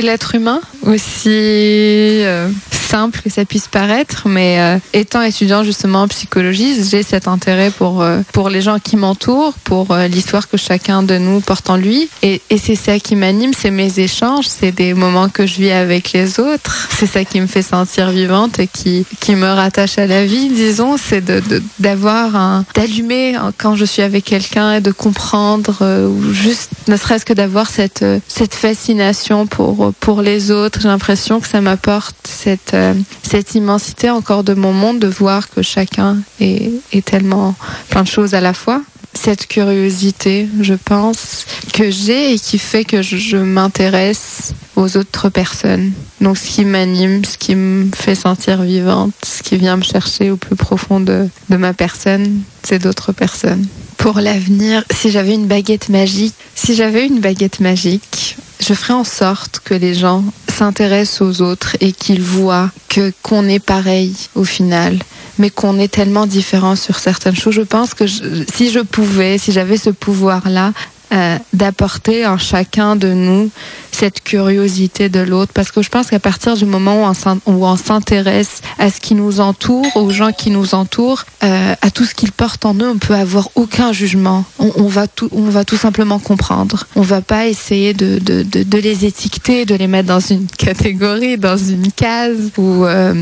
[0.02, 6.08] l'être humain, aussi euh, simple que ça puisse paraître, mais euh, étant étudiant justement en
[6.08, 11.02] psychologie, j'ai cet intérêt pour, euh, pour les gens qui m'entourent, pour l'histoire que chacun
[11.02, 12.10] de nous porte en lui.
[12.22, 15.72] Et, et c'est ça qui m'anime, c'est mes échanges, c'est des moments que je vis
[15.72, 16.88] avec les autres.
[16.92, 20.50] C'est ça qui me fait sentir vivante et qui, qui me rattache à la vie,
[20.50, 21.42] disons, c'est de,
[21.80, 27.26] d'avoir un, d'allumer quand je suis avec quelqu'un et de comprendre, ou juste ne serait-ce
[27.26, 32.74] que d'avoir cette, cette fascination pour, pour les autres j'ai l'impression que ça m'apporte cette,
[32.74, 37.56] euh, cette immensité encore de mon monde, de voir que chacun est, est tellement
[37.90, 38.82] plein de choses à la fois.
[39.14, 45.30] Cette curiosité, je pense, que j'ai et qui fait que je, je m'intéresse aux autres
[45.30, 45.94] personnes.
[46.20, 50.32] Donc ce qui m'anime, ce qui me fait sentir vivante, ce qui vient me chercher
[50.32, 53.66] au plus profond de, de ma personne, c'est d'autres personnes.
[53.98, 59.04] Pour l'avenir, si j'avais une baguette magique, si j'avais une baguette magique, je ferai en
[59.04, 64.44] sorte que les gens s'intéressent aux autres et qu'ils voient que qu'on est pareil au
[64.44, 64.98] final
[65.38, 67.56] mais qu'on est tellement différent sur certaines choses.
[67.56, 70.72] Je pense que si je pouvais, si j'avais ce pouvoir-là,
[71.14, 73.50] euh, d'apporter en chacun de nous
[73.92, 77.10] cette curiosité de l'autre parce que je pense qu'à partir du moment
[77.46, 81.92] où on s'intéresse à ce qui nous entoure, aux gens qui nous entourent, euh, à
[81.92, 84.44] tout ce qu'ils portent en eux, on peut avoir aucun jugement.
[84.60, 86.86] On, va tout, on va tout simplement comprendre.
[86.96, 91.38] On va pas essayer de, de, de, les étiqueter, de les mettre dans une catégorie,
[91.38, 92.52] dans une case.
[92.60, 93.14] Euh,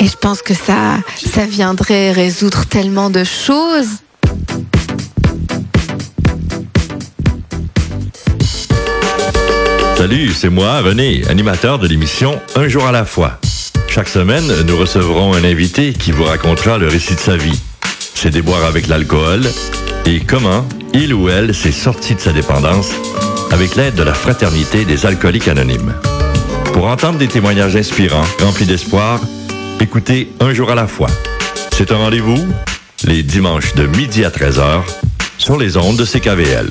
[0.00, 3.88] et je pense que ça, ça viendrait résoudre tellement de choses.
[10.06, 13.38] Salut, c'est moi, René, animateur de l'émission Un jour à la fois.
[13.88, 17.58] Chaque semaine, nous recevrons un invité qui vous racontera le récit de sa vie,
[18.14, 19.40] ses déboires avec l'alcool
[20.04, 22.92] et comment il ou elle s'est sorti de sa dépendance
[23.50, 25.94] avec l'aide de la Fraternité des alcooliques anonymes.
[26.74, 29.20] Pour entendre des témoignages inspirants, remplis d'espoir,
[29.80, 31.08] écoutez Un jour à la fois.
[31.72, 32.46] C'est un rendez-vous
[33.04, 34.82] les dimanches de midi à 13h
[35.38, 36.68] sur les ondes de CKVL.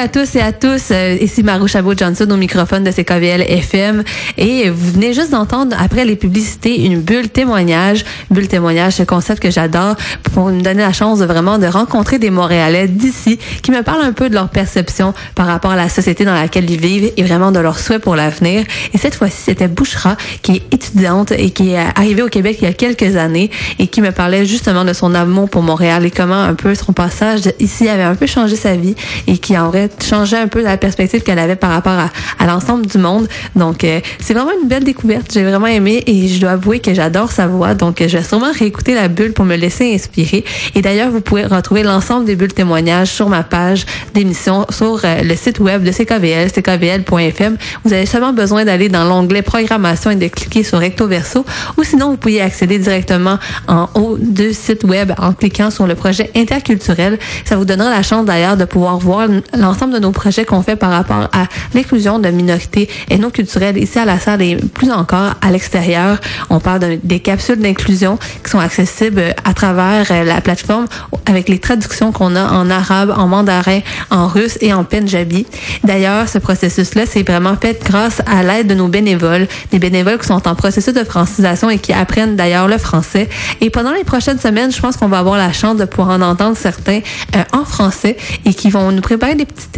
[0.00, 0.92] À tous et à tous.
[0.92, 4.02] Euh, ici Marou Chabot-Johnson au microphone de CKVL FM.
[4.38, 8.06] Et vous venez juste d'entendre, après les publicités, une bulle témoignage.
[8.30, 9.96] Bulle témoignage, ce concept que j'adore
[10.32, 14.02] pour me donner la chance de vraiment de rencontrer des Montréalais d'ici qui me parlent
[14.02, 17.22] un peu de leur perception par rapport à la société dans laquelle ils vivent et
[17.22, 18.64] vraiment de leurs souhaits pour l'avenir.
[18.94, 22.64] Et cette fois-ci, c'était Bouchra, qui est étudiante et qui est arrivée au Québec il
[22.64, 26.10] y a quelques années et qui me parlait justement de son amour pour Montréal et
[26.10, 28.94] comment un peu son passage ici avait un peu changé sa vie
[29.26, 32.86] et qui aurait changé un peu la perspective qu'elle avait par rapport à, à l'ensemble
[32.86, 33.28] du monde.
[33.56, 35.32] Donc, euh, c'est vraiment une belle découverte.
[35.32, 37.74] J'ai vraiment aimé et je dois avouer que j'adore sa voix.
[37.74, 40.44] Donc, je vais sûrement réécouter la bulle pour me laisser inspirer.
[40.74, 45.22] Et d'ailleurs, vous pouvez retrouver l'ensemble des bulles témoignages sur ma page d'émission sur euh,
[45.22, 47.56] le site web de CKVL, ckvl.fm.
[47.84, 51.44] Vous avez seulement besoin d'aller dans l'onglet programmation et de cliquer sur recto verso
[51.76, 55.94] ou sinon vous pouvez accéder directement en haut du site web en cliquant sur le
[55.94, 57.18] projet interculturel.
[57.44, 60.76] Ça vous donnera la chance d'ailleurs de pouvoir voir l'ensemble de nos projets qu'on fait
[60.76, 64.90] par rapport à l'inclusion de minorités et non culturelles ici à la salle et plus
[64.90, 66.18] encore à l'extérieur.
[66.50, 70.86] On parle de, des capsules d'inclusion qui sont accessibles à travers euh, la plateforme
[71.26, 75.46] avec les traductions qu'on a en arabe, en mandarin, en russe et en punjabi.
[75.84, 80.26] D'ailleurs, ce processus-là, c'est vraiment fait grâce à l'aide de nos bénévoles, des bénévoles qui
[80.26, 83.28] sont en processus de francisation et qui apprennent d'ailleurs le français.
[83.60, 86.22] Et pendant les prochaines semaines, je pense qu'on va avoir la chance de pouvoir en
[86.22, 87.00] entendre certains
[87.36, 89.69] euh, en français et qui vont nous préparer des petits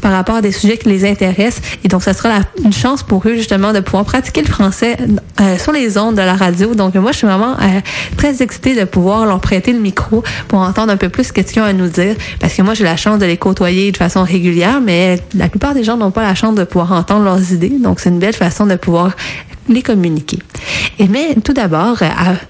[0.00, 1.62] par rapport à des sujets qui les intéressent.
[1.84, 4.96] Et donc, ça sera la, une chance pour eux, justement, de pouvoir pratiquer le français
[5.40, 6.74] euh, sur les ondes de la radio.
[6.74, 7.80] Donc, moi, je suis vraiment euh,
[8.16, 11.60] très excitée de pouvoir leur prêter le micro pour entendre un peu plus ce qu'ils
[11.60, 12.16] ont à nous dire.
[12.40, 15.74] Parce que moi, j'ai la chance de les côtoyer de façon régulière, mais la plupart
[15.74, 17.72] des gens n'ont pas la chance de pouvoir entendre leurs idées.
[17.80, 19.16] Donc, c'est une belle façon de pouvoir
[19.68, 20.38] les communiquer.
[20.98, 22.08] Et mais tout d'abord, euh,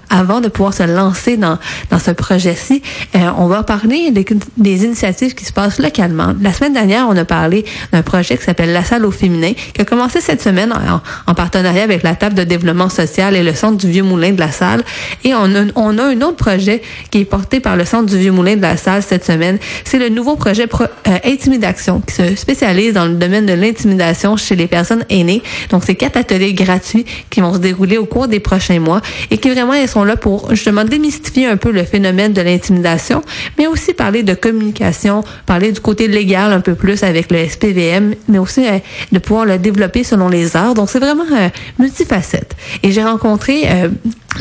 [0.09, 1.57] avant de pouvoir se lancer dans,
[1.89, 2.81] dans ce projet-ci,
[3.15, 4.25] euh, on va parler des,
[4.57, 6.33] des, initiatives qui se passent localement.
[6.41, 9.81] La semaine dernière, on a parlé d'un projet qui s'appelle La Salle au féminin, qui
[9.81, 13.53] a commencé cette semaine en, en, partenariat avec la table de développement social et le
[13.53, 14.83] Centre du Vieux-Moulin de la Salle.
[15.23, 18.17] Et on a, on a un autre projet qui est porté par le Centre du
[18.17, 19.57] Vieux-Moulin de la Salle cette semaine.
[19.83, 24.37] C'est le nouveau projet pro, euh, Intimidation, qui se spécialise dans le domaine de l'intimidation
[24.37, 25.41] chez les personnes aînées.
[25.71, 29.37] Donc, c'est quatre ateliers gratuits qui vont se dérouler au cours des prochains mois et
[29.37, 33.21] qui vraiment ils sont là pour justement démystifier un peu le phénomène de l'intimidation,
[33.57, 38.15] mais aussi parler de communication, parler du côté légal un peu plus avec le SPVM,
[38.27, 38.79] mais aussi euh,
[39.11, 40.73] de pouvoir le développer selon les arts.
[40.73, 42.55] Donc c'est vraiment euh, multifacette.
[42.83, 43.89] Et j'ai rencontré euh,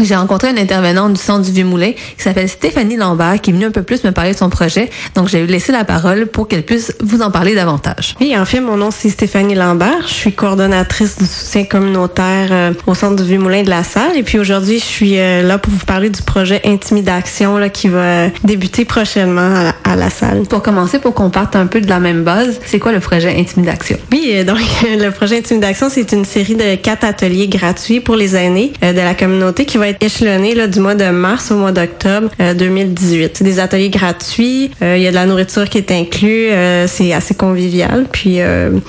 [0.03, 3.67] j'ai rencontré une intervenante du Centre du Vieux-Moulin qui s'appelle Stéphanie Lambert, qui est venue
[3.67, 4.91] un peu plus me parler de son projet.
[5.15, 8.15] Donc, j'ai laissé la parole pour qu'elle puisse vous en parler davantage.
[8.21, 10.07] Oui, en fait, mon nom, c'est Stéphanie Lambert.
[10.07, 14.17] Je suis coordonnatrice du soutien communautaire euh, au Centre du Vieux-Moulin de la Salle.
[14.17, 17.89] Et puis, aujourd'hui, je suis euh, là pour vous parler du projet Intimidation là, qui
[17.89, 20.43] va débuter prochainement à la, à la, salle.
[20.43, 23.39] Pour commencer, pour qu'on parte un peu de la même base, c'est quoi le projet
[23.39, 23.99] Intimidation?
[24.13, 28.37] Oui, euh, donc, le projet Intimidation, c'est une série de quatre ateliers gratuits pour les
[28.37, 31.73] aînés de la communauté qui va être échelonné là, du mois de mars au mois
[31.73, 33.39] d'octobre 2018.
[33.39, 36.49] C'est des ateliers gratuits, il y a de la nourriture qui est inclus,
[36.87, 38.07] c'est assez convivial.
[38.11, 38.39] Puis,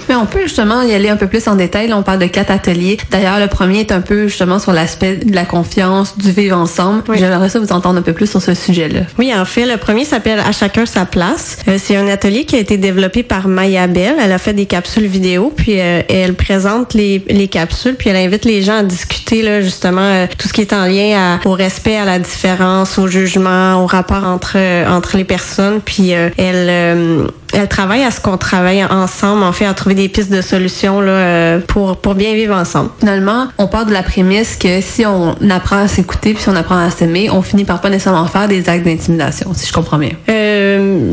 [0.09, 1.87] Mais on peut justement y aller un peu plus en détail.
[1.87, 2.97] Là, on parle de quatre ateliers.
[3.11, 7.03] D'ailleurs, le premier est un peu justement sur l'aspect de la confiance, du vivre ensemble.
[7.07, 7.17] Oui.
[7.19, 9.01] J'aimerais ça vous entendre un peu plus sur ce sujet-là.
[9.17, 11.57] Oui, en fait, le premier s'appelle À chacun sa place.
[11.67, 14.15] Euh, c'est un atelier qui a été développé par Maya Bell.
[14.21, 18.15] Elle a fait des capsules vidéo, puis euh, elle présente les, les capsules, puis elle
[18.15, 21.51] invite les gens à discuter là justement euh, tout ce qui est en lien au
[21.51, 25.81] respect, à la différence, au jugement, au rapport entre entre les personnes.
[25.83, 30.31] Puis elle elle travaille à ce qu'on travaille ensemble, en fait, à trouver des pistes
[30.31, 32.89] de solutions là, pour, pour bien vivre ensemble.
[32.99, 36.55] Finalement, on part de la prémisse que si on apprend à s'écouter puis si on
[36.55, 39.97] apprend à s'aimer, on finit par pas nécessairement faire des actes d'intimidation, si je comprends
[39.97, 40.11] bien.
[40.29, 41.11] Euh,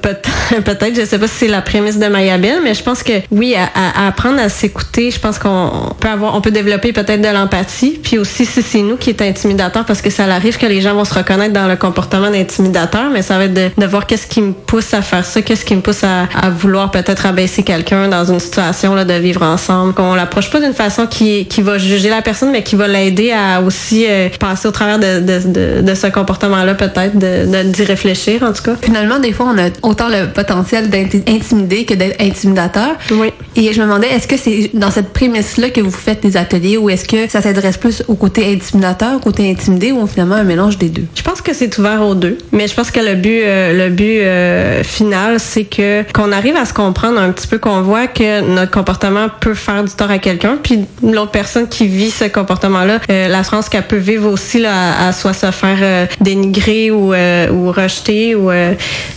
[0.00, 0.30] peut-être,
[0.64, 3.54] peut je sais pas si c'est la prémisse de Mayabel, mais je pense que oui,
[3.54, 7.28] à, à apprendre à s'écouter, je pense qu'on peut avoir, on peut développer peut-être de
[7.28, 10.80] l'empathie, puis aussi si c'est nous qui est intimidateur, parce que ça arrive que les
[10.80, 14.06] gens vont se reconnaître dans le comportement d'intimidateur, mais ça va être de, de voir
[14.06, 17.24] qu'est-ce qui me pousse à faire ça, qu'est-ce qui me pousse à, à vouloir peut-être
[17.24, 21.46] abaisser quelqu'un dans une situation là, de vivre ensemble, qu'on l'approche pas d'une façon qui,
[21.46, 24.98] qui va juger la personne, mais qui va l'aider à aussi euh, passer au travers
[24.98, 28.76] de, de, de, de ce comportement-là, peut-être, de, d'y réfléchir, en tout cas.
[28.82, 32.96] Finalement, des fois, on a autant le potentiel d'être intimidé que d'être intimidateur.
[33.12, 33.28] Oui.
[33.56, 36.76] Et je me demandais, est-ce que c'est dans cette prémisse-là que vous faites des ateliers
[36.76, 40.44] ou est-ce que ça s'adresse plus au côté intimidateur, au côté intimidé ou finalement un
[40.44, 41.06] mélange des deux?
[41.14, 43.94] Je pense que c'est ouvert aux deux, mais je pense que le but, euh, le
[43.94, 48.06] but euh, final, c'est que qu'on arrive à se comprendre un petit peu, qu'on voit
[48.06, 52.24] que notre comportement peut faire du tort à quelqu'un, puis l'autre personne qui vit ce
[52.24, 56.06] comportement-là, euh, la France qu'elle peut vivre aussi là, à, à soit se faire euh,
[56.20, 58.50] dénigrer ou, euh, ou rejeter ou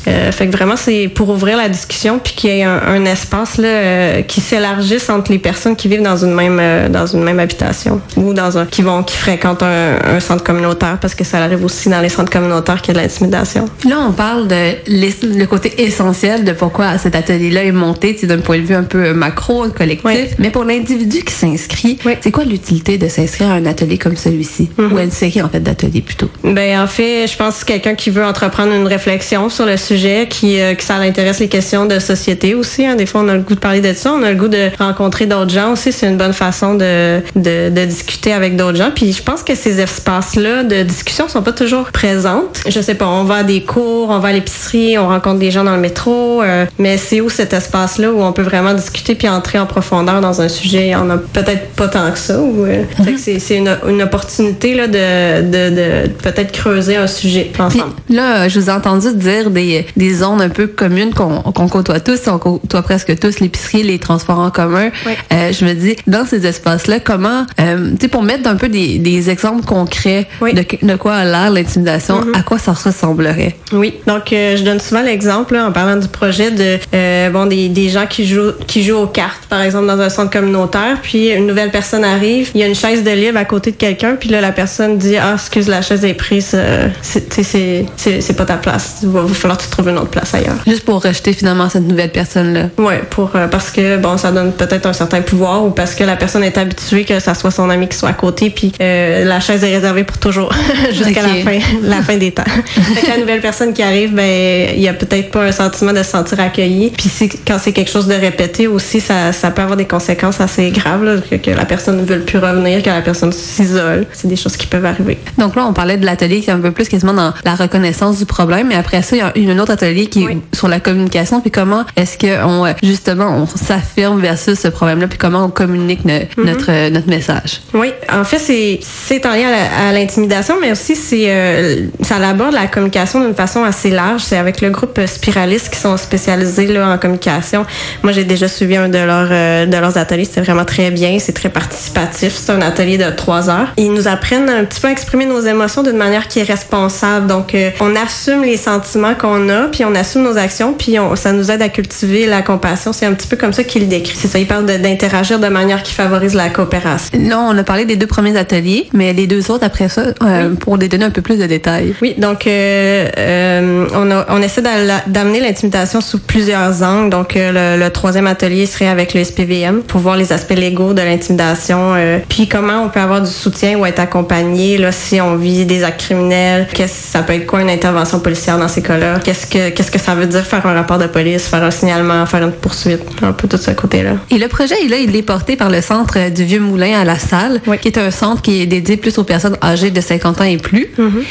[0.06, 3.58] fait que vraiment c'est pour ouvrir la discussion puis qu'il y ait un, un espace
[3.58, 8.02] là qui s'élargisse entre les personnes qui vivent dans une même dans une même habitation
[8.18, 11.64] ou dans un qui vont qui fréquentent un, un centre communautaire parce que ça arrive
[11.64, 13.66] aussi dans les centres communautaires qu'il y a de l'intimidation.
[13.88, 18.58] Là on parle de le côté essentiel de pourquoi cet atelier-là est monté, d'un point
[18.58, 20.06] de vue un peu macro, collectif.
[20.06, 20.28] Oui.
[20.38, 22.14] Mais pour l'individu qui s'inscrit, Oui.
[22.22, 24.70] c'est quoi l'utilité de s'inscrire à un atelier comme celui-ci?
[24.78, 24.94] Mhm.
[24.94, 26.30] ou à une série en fait d'ateliers plutôt?
[26.44, 30.28] Ben en fait, je pense que quelqu'un qui veut entreprendre une réflexion sur le sujet,
[30.30, 32.86] qui euh, que ça l'intéresse les questions de société aussi.
[32.86, 32.96] Hein.
[32.96, 34.70] Des fois, on a le goût de parler de ça, on a le goût de
[34.78, 35.92] rencontrer d'autres gens aussi.
[35.92, 38.92] C'est une bonne façon de, de, de discuter avec d'autres gens.
[38.94, 42.62] Puis je pense que ces espaces-là de discussion sont pas toujours présentes.
[42.68, 45.52] Je sais pas, on va à des cours, on va à l'épicerie, on rencontre des
[45.52, 49.16] gens dans le métro, euh, mais c'est où cet espace-là où on peut vraiment discuter
[49.16, 50.94] puis entrer en profondeur dans un sujet?
[50.96, 52.40] On a peut-être pas tant que ça.
[52.40, 57.50] Ou, euh, que c'est une, une opportunité là de, de, de peut-être creuser un sujet
[57.52, 57.94] Puis ensemble.
[58.10, 62.20] là, je vous ai entendu dire des, des zones un peu communes qu'on côtoie tous,
[62.28, 64.90] on côtoie presque tous, l'épicerie, les transports en commun.
[65.06, 65.14] Oui.
[65.34, 68.70] Euh, je me dis, dans ces espaces-là, comment, euh, tu sais, pour mettre un peu
[68.70, 70.54] des, des exemples concrets Oui.
[70.54, 72.36] de, de quoi a l'air l'intimidation, Mhm.
[72.36, 73.56] à quoi ça ressemblerait?
[73.74, 77.70] Oui, donc euh, je donne souvent l'exemple en parlant du projet de euh, bon des,
[77.70, 81.30] des gens qui jouent qui jouent aux cartes par exemple dans un centre communautaire, puis
[81.30, 84.16] une nouvelle personne arrive, il y a une chaise de libre à côté de quelqu'un,
[84.16, 87.44] puis là la personne dit ah excuse la chaise est prise, euh, c'est tu sais,
[87.44, 90.10] c'est c'est c'est pas ta place, il va, va falloir que tu trouves une autre
[90.10, 90.58] place ailleurs.
[90.68, 92.70] Juste pour rejeter finalement cette nouvelle personne-là.
[92.78, 96.04] Ouais, pour euh, parce que bon, ça donne peut-être un certain pouvoir ou parce que
[96.04, 99.26] la personne est habituée que ça soit son ami qui soit à côté, puis euh,
[99.26, 100.52] la chaise est réservée pour toujours
[100.92, 102.44] jusqu'à la fin, la fin des temps.
[102.66, 105.79] Fait que la nouvelle personne qui arrive, ben il y a peut-être pas un sentiment
[105.80, 106.92] sentiment de se sentir accueilli.
[106.92, 110.42] Puis si, quand c'est quelque chose de répété aussi, ça, ça peut avoir des conséquences
[110.42, 114.06] assez graves, là, que, que la personne ne veut plus revenir, que la personne s'isole.
[114.14, 115.18] C'est des choses qui peuvent arriver.
[115.38, 118.18] Donc là, on parlait de l'atelier qui est un peu plus quasiment dans la reconnaissance
[118.18, 120.80] du problème, mais après ça, il y a un autre atelier qui est sur la
[120.80, 125.46] communication, puis comment est-ce que on, euh, justement on s'affirme versus ce problème-là, puis comment
[125.46, 126.44] on communique ne- Mm-hmm.
[126.46, 127.62] notre euh, notre message?
[127.74, 129.48] Oui, en fait, c'est en lien
[129.80, 134.22] à l'intimidation, mais aussi c'est euh, ça aborde la communication d'une façon assez large.
[134.22, 137.66] C'est avec le groupe Spiralis qui sont spécialisés là en communication.
[138.04, 140.26] Moi, j'ai déjà suivi un de leurs euh, de leurs ateliers.
[140.26, 141.18] C'était vraiment très bien.
[141.20, 142.34] C'est très participatif.
[142.36, 143.68] C'est un atelier de trois heures.
[143.78, 147.28] Ils nous apprennent un petit peu à exprimer nos émotions d'une manière qui est responsable.
[147.28, 151.16] Donc, euh, on assume les sentiments qu'on a, puis on assume nos actions, puis on,
[151.16, 152.94] ça nous aide à cultiver la compassion.
[152.94, 154.16] C'est un petit peu comme ça qu'il le décrit.
[154.16, 154.40] C'est ça.
[154.40, 157.10] Il parle d'interagir de manière qui favorise la coopération.
[157.20, 160.54] Là, on a parlé des deux premiers ateliers, mais les deux autres après ça, euh,
[160.56, 161.94] pour les donner un peu plus de détails.
[162.02, 164.62] Oui, donc euh, euh, on, a- on essaie
[165.08, 167.10] d'amener l'intimidation sous plusieurs angles.
[167.10, 170.94] Donc euh, le, le troisième atelier serait avec le SPVM pour voir les aspects légaux
[170.94, 175.20] de l'intimidation, euh, puis comment on peut avoir du soutien ou être accompagné là si
[175.20, 176.68] on vit des actes criminels.
[176.74, 179.20] Qu'est-ce ça peut être quoi une intervention policière dans ces cas-là?
[179.24, 182.26] Qu'est-ce que qu'est-ce que ça veut dire faire un rapport de police, faire un signalement,
[182.26, 184.12] faire une poursuite, un peu tout ce côté-là.
[184.32, 187.20] Et le projet, là, il est porté par le centre du Vieux Moulin à la
[187.20, 187.78] Salle, Oui.
[187.80, 190.58] qui est un centre qui est dédié plus aux personnes âgées de 50 ans et
[190.58, 190.88] plus.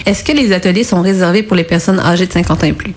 [0.07, 2.93] Est-ce que les ateliers sont réservés pour les personnes âgées de 50 ans et plus?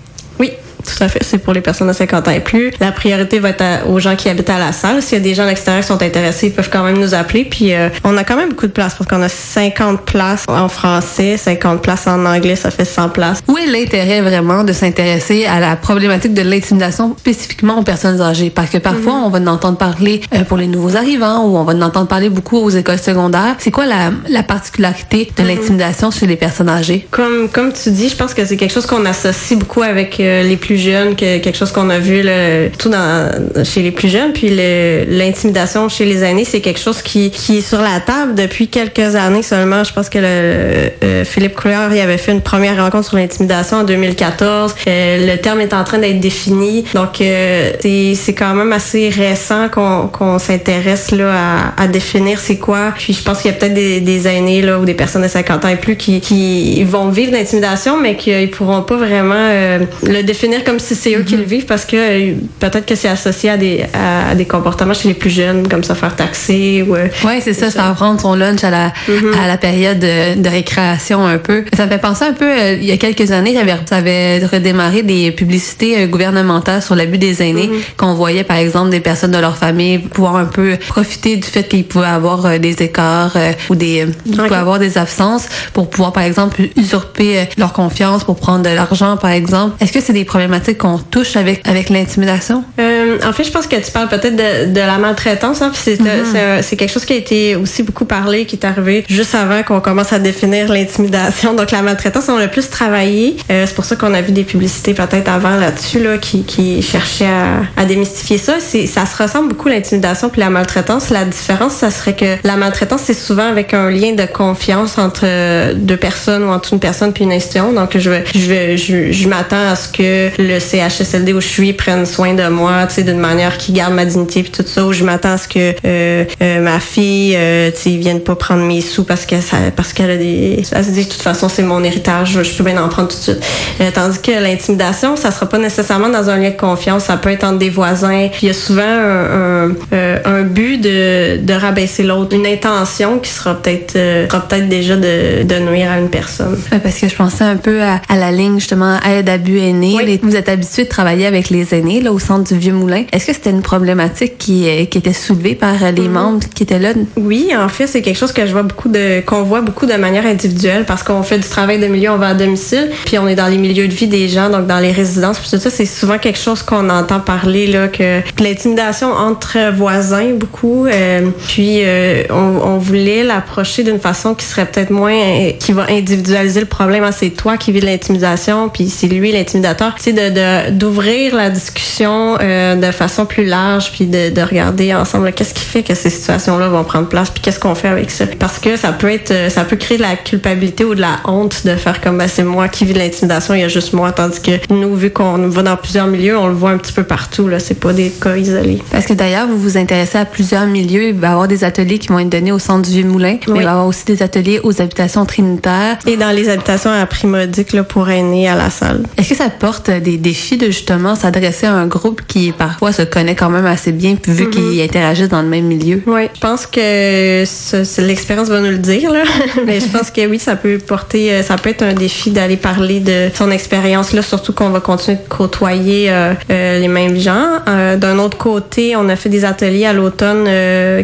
[0.84, 1.23] Tout à fait.
[1.23, 2.71] C'est pour les personnes de 50 ans et plus.
[2.79, 5.01] La priorité va être à- aux gens qui habitent à la salle.
[5.01, 7.13] S'il y a des gens à l'extérieur qui sont intéressés, ils peuvent quand même nous
[7.13, 7.45] appeler.
[7.45, 10.69] Puis euh, on a quand même beaucoup de places parce qu'on a 50 places en
[10.69, 13.39] français, 50 places en anglais, ça fait 100 places.
[13.47, 18.49] Où est l'intérêt vraiment de s'intéresser à la problématique de l'intimidation spécifiquement aux personnes âgées?
[18.49, 21.63] Parce que parfois, on va en entendre parler euh, pour les nouveaux arrivants ou on
[21.63, 23.55] va en entendre parler beaucoup aux écoles secondaires.
[23.59, 27.07] C'est quoi la, la particularité de l'intimidation chez les personnes âgées?
[27.11, 30.43] Comme comme tu dis, je pense que c'est quelque chose qu'on associe beaucoup avec euh,
[30.43, 33.30] les plus jeunes, que quelque chose qu'on a vu là, tout dans
[33.63, 34.34] chez les plus jeunes.
[34.34, 38.67] Puis l'intimidation chez les aînés, c'est quelque chose qui qui est sur la table depuis
[38.67, 39.84] quelques années seulement.
[39.84, 43.78] Je pense que le, euh, Philippe Couillard, il avait fait une première rencontre sur l'intimidation
[43.78, 44.76] en 2014.
[44.88, 49.69] Euh, le terme est en train d'être défini, donc euh, c'est quand même assez récent
[49.69, 51.34] qu'on qu'on s'intéresse là
[51.78, 52.93] à, à définir c'est quoi.
[52.97, 55.28] Puis je pense qu'il y a peut-être des, des aînés là ou des personnes de
[55.28, 59.80] 50 ans et plus qui, qui vont vivre l'intimidation, mais qu'ils pourront pas vraiment euh,
[60.03, 63.07] le définir comme si c'est eux qui le vivent parce que euh, peut-être que c'est
[63.07, 66.95] associé à des à, des comportements chez les plus jeunes, comme se faire taxer ou
[66.95, 68.93] euh, Oui, c'est ça, ça prendre son lunch à la,
[69.41, 71.66] à la période de, de récréation un peu.
[71.76, 73.55] Ça me fait penser un peu, euh, il y a quelques années,
[73.86, 78.99] ça avait redémarré des publicités gouvernementales sur l'abus des aînés, qu'on voyait par exemple des
[78.99, 83.38] personnes de leur famille pouvoir un peu profiter du fait qu'ils pouvaient avoir des écarts
[83.70, 88.36] ou des, ils pouvaient avoir des absences pour pouvoir par exemple usurper leur confiance pour
[88.36, 89.76] prendre de l'argent par exemple.
[89.80, 92.63] Est-ce que c'est des problématiques qu'on touche avec, avec l'intimidation?
[92.79, 95.61] Euh, en fait, je pense que tu parles peut-être de, de la maltraitance.
[95.61, 99.35] Hein, puis c'est, quelque chose qui a été aussi beaucoup parlé, qui est arrivé juste
[99.35, 101.53] avant qu'on commence à définir l'intimidation.
[101.53, 103.37] Donc la maltraitance, on l'a plus travaillé.
[103.49, 106.81] Euh, c'est pour ça qu'on a vu des publicités peut-être avant là-dessus là, qui, qui
[106.81, 108.55] cherchaient à, à démystifier ça.
[108.59, 111.09] Ça se ressemble beaucoup l'intimidation puis la maltraitance.
[111.09, 115.73] La différence, ça serait que la maltraitance, c'est souvent avec un lien de confiance entre
[115.75, 117.71] deux personnes ou entre une personne puis une institution.
[117.71, 122.05] Donc je je je, je m'attends à ce que le CHSLD où je suis prenne
[122.05, 124.85] soin de moi, tu sais, d'une manière qui garde ma dignité puis tout ça.
[124.85, 128.35] Ou je m'attends à ce que euh, euh, ma fille, euh, tu sais, vienne pas
[128.35, 131.21] prendre mes sous parce que ça, parce qu'elle a des, elle se dit de toute
[131.21, 133.43] façon c'est mon héritage, je peux bien en prendre tout de suite.
[133.81, 137.29] Euh, tandis que l'intimidation, ça sera pas nécessairement dans un lien de confiance, ça peut
[137.31, 138.29] être entre des voisins.
[138.41, 143.19] Il y a souvent un, un, euh, un but de, de rabaisser l'autre, une intention
[143.19, 146.57] qui sera peut-être euh, sera peut-être déjà de, de nuire à une personne.
[146.71, 149.59] Ouais, Parce que je pensais un peu à, à la ligne justement aide abus.
[149.61, 149.97] Oui.
[150.05, 153.03] Les- Vous êtes habitué de travailler avec les aînés là au centre du Vieux Moulin.
[153.11, 156.63] Est-ce que c'était une problématique qui, euh, qui était soulevée par euh, les membres qui
[156.63, 156.93] étaient là?
[157.17, 159.93] Oui, en fait, c'est quelque chose que je vois beaucoup de, qu'on voit beaucoup de
[159.95, 163.27] manière individuelle parce qu'on fait du travail de milieu, on va à domicile, puis on
[163.27, 165.69] est dans les milieux de vie des gens, donc dans les résidences, puis tout ça,
[165.69, 171.79] c'est souvent quelque chose qu'on entend parler là, que l'intimidation entre voisins beaucoup, euh, puis
[171.82, 176.67] euh, on, on voulait l'approcher d'une façon qui serait peut-être moins, qui va individualiser le
[176.67, 177.03] problème.
[177.05, 179.93] Ah, c'est toi qui vis de l'intimidation, puis c'est lui l'intimidateur.
[179.99, 184.93] C'est de, de d'ouvrir la discussion euh, de façon plus large, puis de, de regarder
[184.93, 188.11] ensemble qu'est-ce qui fait que ces situations-là vont prendre place, puis qu'est-ce qu'on fait avec
[188.11, 188.26] ça.
[188.39, 191.19] Parce que ça peut être, euh, ça peut créer de la culpabilité ou de la
[191.26, 194.11] honte de faire comme ben, c'est moi qui vis l'intimidation, il y a juste moi,
[194.11, 197.03] tandis que nous, vu qu'on va dans plusieurs milieux, on le voit un petit peu
[197.03, 197.47] partout.
[197.47, 198.82] Là, c'est pas des cas isolés.
[198.91, 201.09] Parce que d'ailleurs, vous vous intéressez à plusieurs milieux.
[201.09, 203.53] Il va y avoir des ateliers qui vont être donnés au centre du Vieux-Moulin, mais
[203.53, 205.97] il va y avoir aussi des ateliers aux habitations trinitaires.
[206.05, 209.03] Et dans les habitations à prix modique là, pour aînés à la salle.
[209.17, 213.01] Est-ce que ça porte des défis de justement s'adresser à un groupe qui parfois se
[213.03, 216.01] connaît quand même assez bien, puis vu qu'ils interagissent dans le même milieu?
[216.07, 219.24] Oui, je pense que l'expérience va nous le dire, là.
[219.66, 222.57] mais je pense que oui, ça peut porter, euh, ça peut être un défi d'aller
[222.57, 227.18] parler de son expérience là, surtout qu'on va continuer de côtoyer euh, euh, les mêmes
[227.18, 227.59] gens.
[227.68, 230.47] Euh, D'un autre côté, on a fait des ateliers à l'automne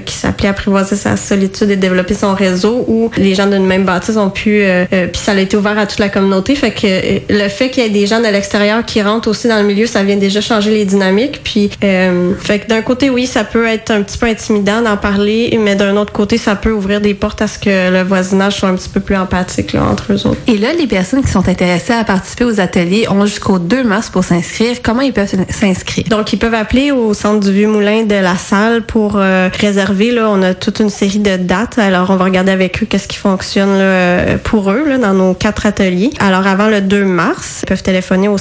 [0.06, 4.18] qui s'appelaient apprivoiser sa solitude et développer son réseau, où les gens d'une même bâtisse
[4.18, 6.56] ont pu, puis ça a été ouvert à toute la communauté.
[6.56, 6.88] Fait que
[7.30, 9.86] le fait qu'il y ait des gens de l'extérieur qui rentrent aussi dans le milieu,
[9.86, 11.42] ça vient déjà changer les dynamiques.
[11.44, 14.98] Puis, euh, fait que d'un côté, oui, ça peut être un petit peu intimidant d'en
[14.98, 18.58] parler, mais d'un autre côté, ça peut ouvrir des portes à ce que le voisinage
[18.58, 20.40] soit un petit peu plus empathique là, entre eux autres.
[20.48, 24.10] Et là, les personnes qui sont intéressées à participer aux ateliers ont jusqu'au 2 mars
[24.10, 24.78] pour s'inscrire.
[24.84, 26.06] Comment ils peuvent s'inscrire?
[26.10, 30.12] Donc, ils peuvent appeler au centre du Vieux-Moulin de la salle pour euh, réserver.
[30.12, 31.78] Là, on a toute une série de dates.
[31.78, 35.34] Alors, on va regarder avec eux qu'est-ce qui fonctionne là, pour eux là, dans nos
[35.34, 36.12] quatre ateliers.
[36.20, 38.38] Alors, avant le 2 mars, ils peuvent téléphoner au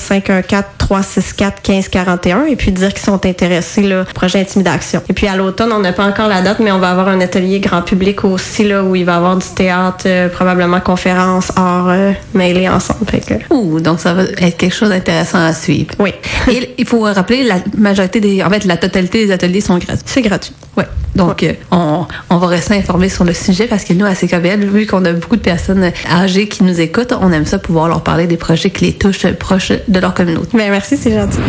[0.51, 5.03] 514-364-1541 et puis dire qu'ils sont intéressés là, au projet Intimidation.
[5.09, 7.21] Et puis, à l'automne, on n'a pas encore la date, mais on va avoir un
[7.21, 11.53] atelier grand public aussi là, où il va y avoir du théâtre, euh, probablement conférences,
[11.57, 13.07] art euh, mêlés ensemble.
[13.11, 15.91] Fait que, Ouh, donc ça va être quelque chose d'intéressant à suivre.
[15.99, 16.13] oui,
[16.53, 20.05] Et il faut rappeler, la majorité des, en fait, la totalité des ateliers sont gratuits.
[20.07, 20.53] c'est gratuit.
[20.77, 20.85] Ouais.
[21.15, 24.67] Donc, euh, on, on va rester informé sur le sujet parce que nous, à CKBL,
[24.67, 28.03] vu qu'on a beaucoup de personnes âgées qui nous écoutent, on aime ça pouvoir leur
[28.03, 30.26] parler des projets qui les touchent proches de leur communauté.
[30.53, 31.41] Ben, merci, c'est gentil.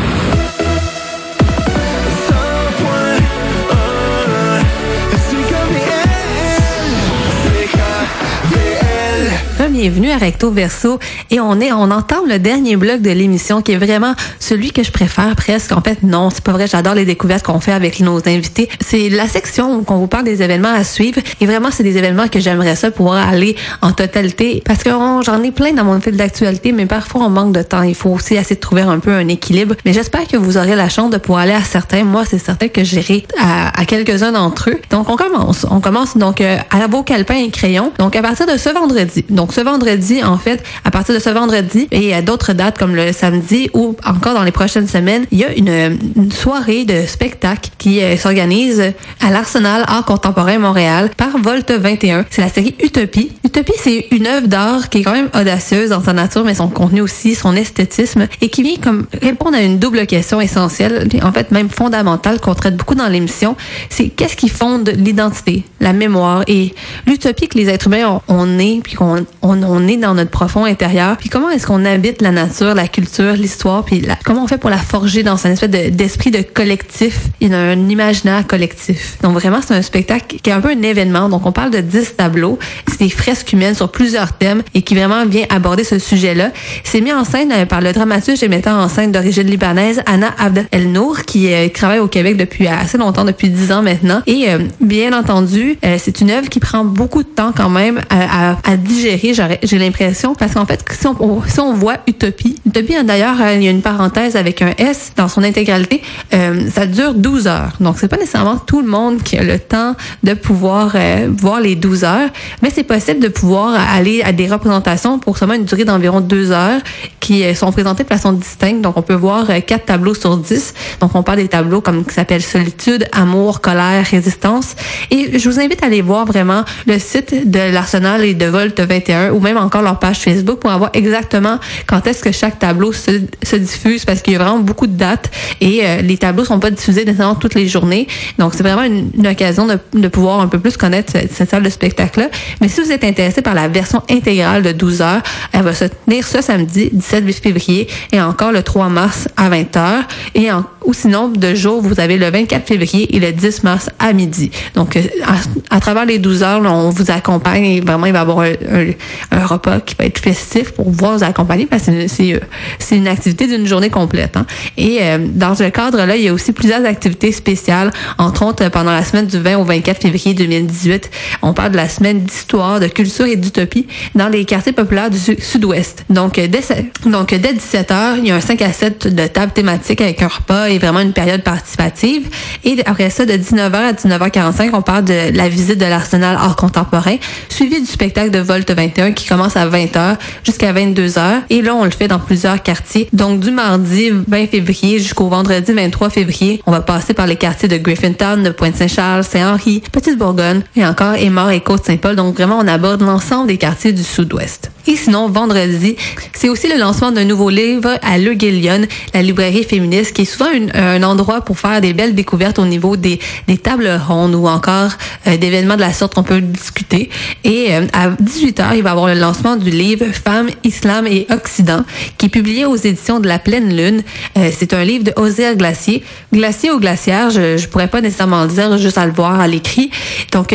[9.80, 10.98] Bienvenue à Recto Verso
[11.30, 14.82] et on est on entend le dernier bloc de l'émission qui est vraiment celui que
[14.82, 15.72] je préfère presque.
[15.72, 16.66] En fait, non, c'est pas vrai.
[16.66, 18.70] J'adore les découvertes qu'on fait avec nos invités.
[18.84, 21.96] C'est la section où on vous parle des événements à suivre et vraiment c'est des
[21.96, 26.02] événements que j'aimerais ça pouvoir aller en totalité parce que j'en ai plein dans mon
[26.02, 27.84] fil d'actualité, mais parfois on manque de temps.
[27.84, 29.76] Il faut aussi essayer de trouver un peu un équilibre.
[29.86, 32.04] Mais j'espère que vous aurez la chance de pouvoir aller à certains.
[32.04, 34.80] Moi, c'est certain que j'irai à, quelques-uns d'entre eux.
[34.90, 35.68] Donc on commence.
[35.70, 37.94] On commence donc euh, à vos calepins et crayons.
[38.00, 39.24] Donc à partir de ce vendredi.
[39.30, 42.96] Donc ce vendredi, en fait, à partir de ce vendredi et à d'autres dates comme
[42.96, 47.70] le samedi ou encore dans les prochaines semaines, il y a une, soirée de spectacle
[47.78, 52.26] qui euh, s'organise à l'Arsenal Art Contemporain Montréal par Volt 21.
[52.30, 53.32] C'est la série Utopie.
[53.44, 56.70] Utopie, c'est une œuvre d'art qui est quand même audacieuse dans sa nature, mais son
[56.70, 61.32] contenu aussi, son esthétisme, et qui vient comme répondre à une double question essentielle, en
[61.34, 63.58] fait même fondamentale qu'on traite beaucoup dans l'émission.
[63.90, 66.44] C'est qu'est-ce qui fonde l'identité, la mémoire?
[66.48, 66.74] Et
[67.06, 70.32] l'utopie que les êtres humains on, on est, puis qu'on on, on est dans notre
[70.32, 71.18] profond intérieur.
[71.18, 74.70] Puis comment est-ce qu'on habite la nature, la culture, l'histoire, puis comment on fait pour
[74.70, 79.18] la forger dans un espèce de- d'esprit de, collectif, et un imaginaire collectif.
[79.22, 81.30] Donc vraiment, c'est un spectacle qui est un peu un événement.
[81.30, 82.60] Donc on parle de 10 tableaux.
[82.88, 86.52] C'est des fresques humaines sur plusieurs thèmes et qui vraiment vient aborder ce sujet-là.
[86.84, 90.34] C'est mis en scène euh, par le dramaturge et metteur en scène d'origine libanaise Anna
[90.38, 94.22] Abd El Nour qui euh, travaille au Québec depuis assez longtemps, depuis 10 ans maintenant.
[94.28, 98.56] Et euh, bien entendu, c'est une œuvre qui prend beaucoup de temps quand même à,
[98.78, 99.34] digérer,
[99.64, 103.68] j'ai l'impression, parce qu'en fait, si on, si voit Utopie, Utopie d'ailleurs, euh, il y
[103.68, 106.02] a une parenthèse avec un S dans son intégralité,
[106.34, 107.74] euh, ça dure 12 heures.
[107.80, 111.60] Donc c'est pas nécessairement tout le monde qui a le temps de pouvoir euh, voir
[111.60, 112.30] les 12 heures,
[112.62, 116.52] mais c'est possible de pouvoir aller à des représentations pour seulement une durée d'environ 2
[116.52, 116.82] heures
[117.20, 118.82] qui sont présentées de façon distincte.
[118.82, 120.74] Donc on peut voir quatre tableaux sur 10.
[121.02, 124.76] Donc on parle des tableaux comme qui s'appellent solitude, amour, colère, résistance.
[125.12, 128.80] Et je vous invite à aller voir vraiment le site de l'Arsenal et de Volt
[128.80, 132.92] 21 ou même encore leur page Facebook pour avoir exactement quand est-ce que chaque tableau
[132.92, 135.30] se, se diffuse parce qu'il y a vraiment beaucoup de dates
[135.62, 138.08] et euh, les tableaux sont pas diffusés nécessairement toutes les journées.
[138.40, 142.30] Donc c'est vraiment une, occasion de, pouvoir un peu plus connaître cette, salle de spectacle-là.
[142.62, 145.22] Mais si vous êtes intéressé par la version intégrale de 12 heures,
[145.54, 150.04] elle va se tenir ce samedi 17 février et encore le 3 mars à 20h.
[150.36, 153.90] Et en, ou sinon, de jours, vous avez le 24 février et le 10 mars
[154.00, 154.52] à midi.
[154.74, 158.14] Donc, euh, à, à travers les 12 heures, là, on vous accompagne et vraiment, il
[158.14, 158.94] va y avoir un, un-
[159.32, 162.40] un repas qui va être festif pour pouvoir vous accompagner parce que c'est
[162.80, 164.38] c'est une activité d'une journée complète.
[164.38, 164.46] Hein.
[164.78, 169.04] Et dans ce cadre-là, il y a aussi plusieurs activités spéciales, entre autres pendant la
[169.04, 171.10] semaine du 20 au 24 février 2018.
[171.42, 175.18] On parle de la semaine d'histoire, de culture et d'utopie dans les quartiers populaires du
[175.18, 176.06] sud-ouest.
[176.10, 176.62] Donc, dès,
[177.06, 180.28] donc, dès 17h, il y a un 5 à 7 de table thématique avec un
[180.28, 182.28] repas et vraiment une période participative.
[182.64, 186.56] Et après ça, de 19h à 19h45, on parle de la visite de l'arsenal art
[186.56, 187.18] contemporain,
[187.50, 191.42] suivi du spectacle de Volt 21 qui commence à 20h jusqu'à 22h.
[191.50, 193.10] Et là, on le fait dans plusieurs quartiers.
[193.12, 197.68] Donc, du mardi 20 février jusqu'au vendredi 23 février, on va passer par les quartiers
[197.68, 202.16] de Griffintown, de Pointe-Saint-Charles, Saint-Henri, Petite-Bourgogne et encore Émard et Côte-Saint-Paul.
[202.16, 204.72] Donc, vraiment, on aborde l'ensemble des quartiers du sud-ouest.
[204.88, 205.98] Et sinon, vendredi,
[206.34, 210.26] c'est aussi le lancement d'un nouveau livre à Le Guillion, la librairie féministe, qui est
[210.26, 214.48] souvent un endroit pour faire des belles découvertes au niveau des, des tables rondes ou
[214.48, 214.92] encore
[215.28, 217.10] euh, d'événements de la sorte qu'on peut discuter.
[217.44, 221.28] Et euh, à 18h, il va y avoir le lancement du livre Femmes, Islam et
[221.32, 221.84] Occident,
[222.18, 224.04] qui est publié aux éditions de La Pleine Lune.
[224.38, 226.04] Euh, c'est un livre de Osier Glacier.
[226.34, 229.48] Glacier ou glaciaire, je, je pourrais pas nécessairement le dire juste à le voir à
[229.48, 229.90] l'écrit.
[230.32, 230.54] Donc,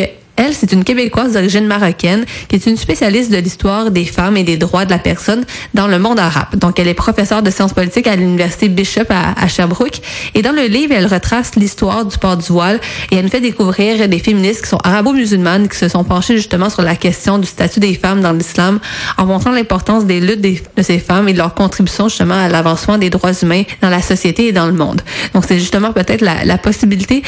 [0.53, 4.57] c'est une Québécoise d'origine marocaine qui est une spécialiste de l'histoire des femmes et des
[4.57, 6.57] droits de la personne dans le monde arabe.
[6.57, 10.01] Donc, elle est professeure de sciences politiques à l'université Bishop à, Sherbrooke.
[10.35, 12.81] Et dans le livre, elle retrace l'histoire du port du voile
[13.11, 16.71] et elle nous fait découvrir des féministes qui sont arabo-musulmanes qui se sont penchées justement
[16.71, 18.81] sur la question du statut des femmes dans l'islam
[19.19, 22.99] en montrant l'importance des luttes de ces femmes et de leur contribution justement à l'avancement
[22.99, 25.03] des droits humains dans la société et dans le monde.
[25.35, 27.23] Donc, c'est justement peut-être la, possibilité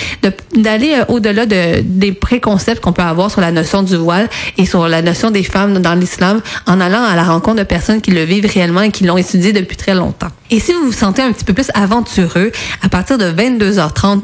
[0.55, 4.29] d'aller euh, au-delà de, des préconcepts qu'on peut avoir sur la notion du voile
[4.59, 8.01] et sur la notion des femmes dans l'islam en allant à la rencontre de personnes
[8.01, 10.29] qui le vivent réellement et qui l'ont étudié depuis très longtemps.
[10.51, 12.53] Et si vous vous sentez un petit peu plus aventureux,
[12.83, 14.23] à partir de 22h30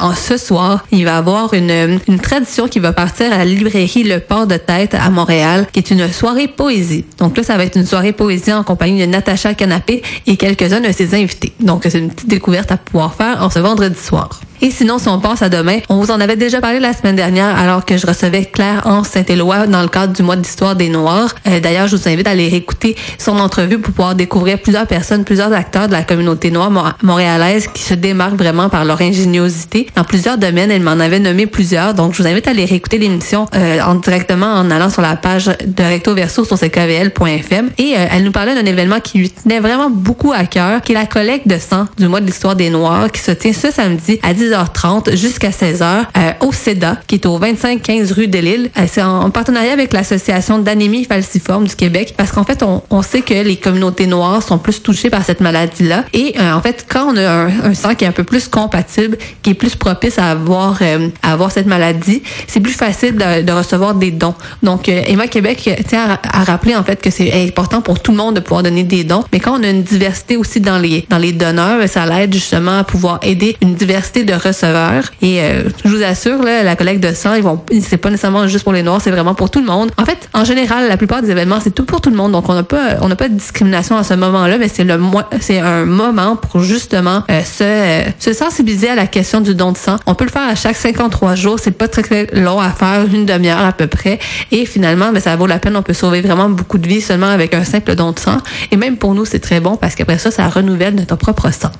[0.00, 3.44] en ce soir, il va y avoir une, une tradition qui va partir à la
[3.44, 7.04] librairie Le Port de Tête à Montréal, qui est une soirée poésie.
[7.18, 10.80] Donc là, ça va être une soirée poésie en compagnie de Natacha Canapé et quelques-uns
[10.80, 11.52] de ses invités.
[11.60, 14.40] Donc c'est une petite découverte à pouvoir faire en ce vendredi soir.
[14.62, 17.16] Et sinon, si on pense à demain, on vous en avait déjà parlé la semaine
[17.16, 20.90] dernière alors que je recevais Claire en Saint-Éloi dans le cadre du mois d'histoire des
[20.90, 21.34] Noirs.
[21.48, 25.24] Euh, d'ailleurs, je vous invite à aller réécouter son entrevue pour pouvoir découvrir plusieurs personnes,
[25.24, 26.70] plusieurs acteurs de la communauté noire
[27.02, 30.70] montréalaise qui se démarquent vraiment par leur ingéniosité dans plusieurs domaines.
[30.70, 31.94] Elle m'en avait nommé plusieurs.
[31.94, 35.16] Donc, je vous invite à aller réécouter l'émission euh, en directement en allant sur la
[35.16, 37.70] page de Recto Verso sur ckvl.fm.
[37.78, 40.92] Et euh, elle nous parlait d'un événement qui lui tenait vraiment beaucoup à cœur, qui
[40.92, 43.70] est la collecte de sang du mois de l'histoire des Noirs qui se tient ce
[43.70, 45.82] samedi à 10 h 30 jusqu'à 16h
[46.16, 48.70] euh, au CEDA, qui est au 25-15 rue de Lille.
[48.78, 53.02] Euh, c'est en, partenariat avec l'Association d'anémie falciforme du Québec, parce qu'en fait, on, on,
[53.02, 56.04] sait que les communautés noires sont plus touchées par cette maladie-là.
[56.12, 59.16] Et euh, en fait, quand on a un, sang qui est un peu plus compatible,
[59.42, 60.80] qui est plus propice à avoir,
[61.22, 64.34] à avoir cette maladie, c'est plus facile de, de, recevoir des dons.
[64.62, 68.16] Donc, Emma Québec tient à, à, rappeler en fait que c'est important pour tout le
[68.16, 69.24] monde de pouvoir donner des dons.
[69.32, 72.78] Mais quand on a une diversité aussi dans les, dans les donneurs, ça l'aide justement
[72.78, 75.04] à pouvoir aider une diversité de receveurs.
[75.22, 78.46] Et euh, je vous assure, là, la collecte de sang, ils vont, c'est pas nécessairement
[78.46, 79.90] juste pour les Noirs, c'est vraiment pour tout le monde.
[79.98, 82.32] En fait, en général, la plupart des événements, c'est tout pour tout le monde.
[82.32, 84.98] Donc, on n'a pas, on n'a pas de discrimination à ce moment-là, mais c'est le,
[85.40, 89.72] c'est un moment pour justement euh, se, euh, se sensibiliser à la question du don
[89.72, 89.96] de sang.
[90.06, 91.58] On peut le faire à chaque 53 jours.
[91.60, 94.18] C'est pas très, très long à faire, une demi-heure à peu près.
[94.50, 95.76] Et finalement, mais ben, ça vaut la peine.
[95.76, 98.38] On peut sauver vraiment beaucoup de vies seulement avec un simple don de sang.
[98.70, 101.70] Et même pour nous, c'est très bon parce qu'après ça, ça renouvelle notre propre sang.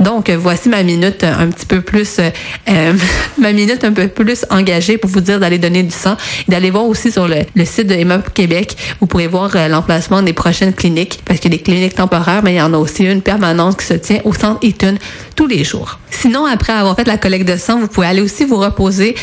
[0.00, 2.30] Donc, voici ma minute un petit peu plus euh,
[2.68, 2.92] euh,
[3.38, 6.70] ma minute un peu plus engagée pour vous dire d'aller donner du sang et d'aller
[6.70, 8.76] voir aussi sur le, site de Emma Québec.
[9.00, 12.56] Vous pourrez voir euh, l'emplacement des prochaines cliniques parce a des cliniques temporaires, mais il
[12.56, 14.96] y en a aussi une permanente qui se tient au centre Eaton
[15.38, 16.00] tous les jours.
[16.10, 19.14] Sinon, après avoir fait la collecte de sang, vous pouvez aller aussi vous reposer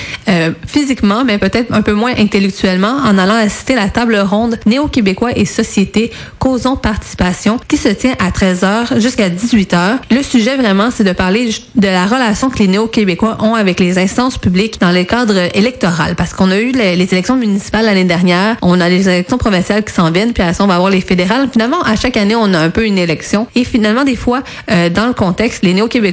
[0.66, 5.32] physiquement, mais peut-être un peu moins intellectuellement en allant assister à la table ronde Néo-Québécois
[5.36, 9.98] et Société Causons Participation qui se tient à 13h jusqu'à 18h.
[10.10, 13.98] Le sujet vraiment, c'est de parler de la relation que les néo-québécois ont avec les
[13.98, 16.16] instances publiques dans le cadre électoral.
[16.16, 19.94] Parce qu'on a eu les, élections municipales l'année dernière, on a les élections provinciales qui
[19.94, 21.50] s'en viennent, puis à ça, on va avoir les fédérales.
[21.52, 23.48] Finalement, à chaque année, on a un peu une élection.
[23.56, 26.05] Et finalement, des fois, euh, dans le contexte, les néo-québécois,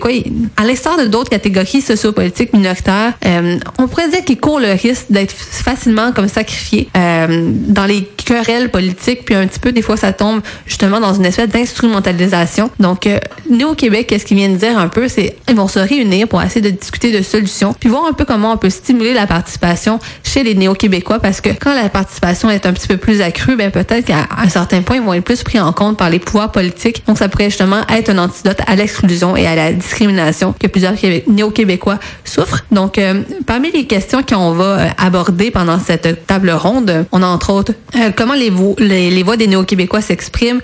[0.56, 5.06] à l'instar de d'autres catégories sociopolitiques minoritaires, euh, on pourrait dire qu'ils courent le risque
[5.10, 9.96] d'être facilement comme sacrifiés euh, dans les querelles politiques, puis un petit peu, des fois,
[9.96, 12.70] ça tombe justement dans une espèce d'instrumentalisation.
[12.78, 13.08] Donc,
[13.48, 16.70] Néo-Québec, qu'est-ce qu'ils viennent dire un peu, c'est ils vont se réunir pour essayer de
[16.70, 20.54] discuter de solutions, puis voir un peu comment on peut stimuler la participation chez les
[20.54, 24.28] néo-québécois, parce que quand la participation est un petit peu plus accrue, ben peut-être qu'à
[24.38, 27.02] un certain point, ils vont être plus pris en compte par les pouvoirs politiques.
[27.06, 30.94] Donc, ça pourrait justement être un antidote à l'exclusion et à la discrimination que plusieurs
[31.26, 32.64] néo-québécois souffrent.
[32.70, 37.26] Donc, euh, parmi les questions qu'on va euh, aborder pendant cette table ronde, on a
[37.26, 40.60] entre autres euh, comment les, voix des néo-québécois s'expriment,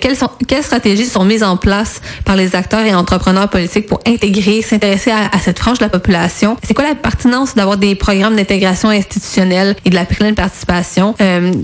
[0.00, 5.10] quelles stratégies sont mises en place par les acteurs et entrepreneurs politiques pour intégrer, s'intéresser
[5.10, 6.56] à, à, cette frange de la population?
[6.62, 11.14] C'est quoi la pertinence d'avoir des programmes d'intégration institutionnelle et de la pleine participation?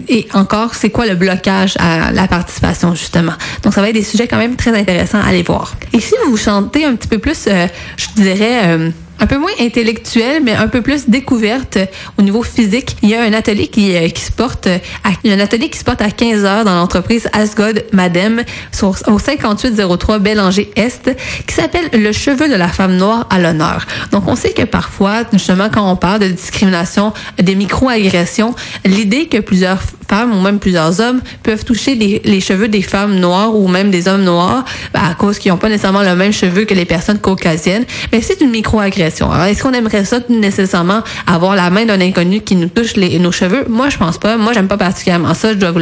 [0.09, 3.33] et encore, c'est quoi le blocage à la participation, justement?
[3.63, 5.75] Donc, ça va être des sujets quand même très intéressants à aller voir.
[5.93, 7.67] Et si vous chantez un petit peu plus, euh,
[7.97, 11.79] je dirais, euh, un peu moins intellectuelle, mais un peu plus découverte
[12.19, 12.97] au niveau physique.
[13.03, 15.85] Il y a un atelier qui, euh, qui se porte à, un atelier qui se
[15.85, 18.43] porte à 15 heures dans l'entreprise Asgod Madem
[18.83, 21.17] au 5803 Bélanger Est
[21.47, 23.87] qui s'appelle Le cheveu de la femme noire à l'honneur.
[24.13, 29.39] Donc, on sait que parfois, justement, quand on parle de discrimination, des micro-agressions, l'idée que
[29.39, 33.91] plusieurs femmes ou même plusieurs hommes peuvent toucher les, cheveux des femmes noires ou même
[33.91, 36.85] des hommes noirs ben, à cause qu'ils n'ont pas nécessairement le même cheveu que les
[36.85, 39.07] personnes caucasiennes, mais c'est une micro-agression
[39.45, 43.33] est-ce qu'on aimerait ça nécessairement avoir la main d'un inconnu qui nous touche les, nos
[43.33, 43.65] cheveux?
[43.69, 44.37] Moi, je pense pas.
[44.37, 45.53] Moi, j'aime pas particulièrement ça.
[45.53, 45.81] Je dois vous,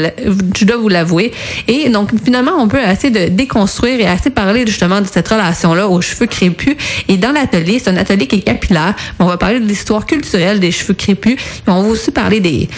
[0.57, 1.33] je dois vous l'avouer.
[1.69, 5.89] Et donc, finalement, on peut essayer de déconstruire et assez parler justement de cette relation-là
[5.89, 6.77] aux cheveux crépus.
[7.09, 8.95] Et dans l'atelier, c'est un atelier qui est capillaire.
[9.19, 11.37] On va parler de l'histoire culturelle des cheveux crépus.
[11.67, 12.69] on va aussi parler des,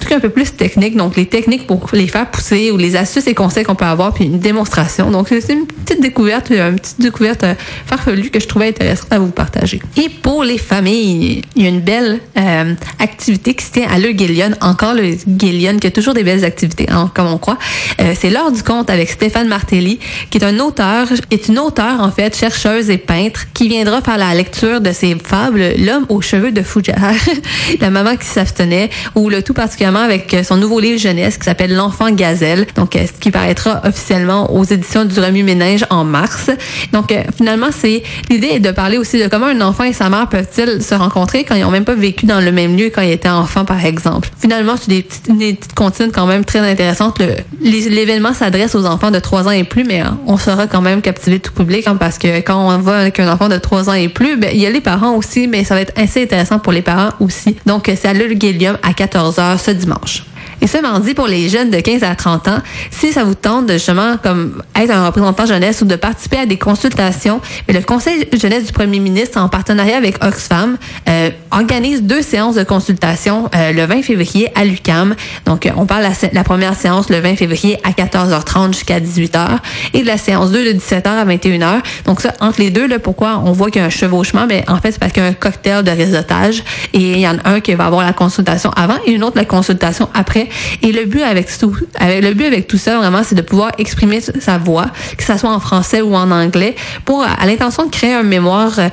[0.00, 0.87] trucs un peu plus techniques.
[0.96, 4.12] Donc, les techniques pour les faire pousser ou les astuces et conseils qu'on peut avoir,
[4.14, 5.10] puis une démonstration.
[5.10, 7.54] Donc, c'est une petite découverte, une petite découverte euh,
[7.86, 9.80] farfelue que je trouvais intéressante à vous partager.
[9.96, 13.98] Et pour les familles, il y a une belle euh, activité qui se tient à
[13.98, 14.50] Le Guélion.
[14.60, 17.58] Encore le Guélion, qui a toujours des belles activités, hein, comme on croit.
[18.00, 19.98] Euh, c'est l'heure du conte avec Stéphane Martelly,
[20.30, 24.18] qui est un auteur, est une auteure, en fait, chercheuse et peintre, qui viendra faire
[24.18, 27.12] la lecture de ses fables L'homme aux cheveux de fougère,
[27.80, 31.74] La maman qui s'abstenait, ou le tout particulièrement avec son nouveau livre jeunesse qui s'appelle
[31.74, 36.50] L'enfant gazelle, donc euh, qui paraîtra officiellement aux éditions du Remue-Ménage en mars.
[36.92, 40.28] Donc, finalement, c'est l'idée est de parler aussi de comment un enfant et sa mère
[40.28, 43.12] peuvent-ils se rencontrer quand ils n'ont même pas vécu dans le même lieu quand ils
[43.12, 44.28] étaient enfants, par exemple?
[44.40, 47.20] Finalement, c'est des petites, comptines quand même très intéressantes.
[47.60, 51.40] L'événement s'adresse aux enfants de 3 ans et plus, mais on sera quand même captivé
[51.40, 54.08] tout public hein, parce que quand on va avec un enfant de 3 ans et
[54.08, 56.72] plus, ben, il y a les parents aussi, mais ça va être assez intéressant pour
[56.72, 57.56] les parents aussi.
[57.66, 60.24] Donc, c'est à l'Ulguelium à 14h ce dimanche.
[60.60, 62.58] Et ce mardi, pour les jeunes de 15 à 30 ans,
[62.90, 66.46] si ça vous tente de justement comme être un représentant jeunesse ou de participer à
[66.46, 70.76] des consultations, mais le Conseil jeunesse du premier ministre, en partenariat avec Oxfam,
[71.08, 75.14] euh, organise deux séances de consultation euh, le 20 février à l'UCAM.
[75.46, 79.58] Donc, euh, on parle la, la première séance le 20 février à 14h30 jusqu'à 18h
[79.94, 81.80] et de la séance 2 de 17h à 21h.
[82.04, 84.46] Donc, ça, entre les deux, là, pourquoi on voit qu'il y a un chevauchement?
[84.48, 87.28] Mais en fait, c'est parce qu'il y a un cocktail de réseautage et il y
[87.28, 90.47] en a un qui va avoir la consultation avant et une autre la consultation après
[90.82, 93.72] et le but avec tout, avec, le but avec tout ça, vraiment, c'est de pouvoir
[93.78, 94.86] exprimer sa voix,
[95.16, 96.74] que ça soit en français ou en anglais,
[97.04, 98.88] pour, à l'intention de créer un mémoire euh,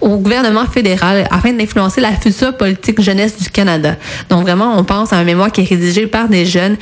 [0.00, 3.96] au gouvernement fédéral afin d'influencer la future politique jeunesse du Canada.
[4.28, 6.76] Donc vraiment, on pense à un mémoire qui est rédigé par des jeunes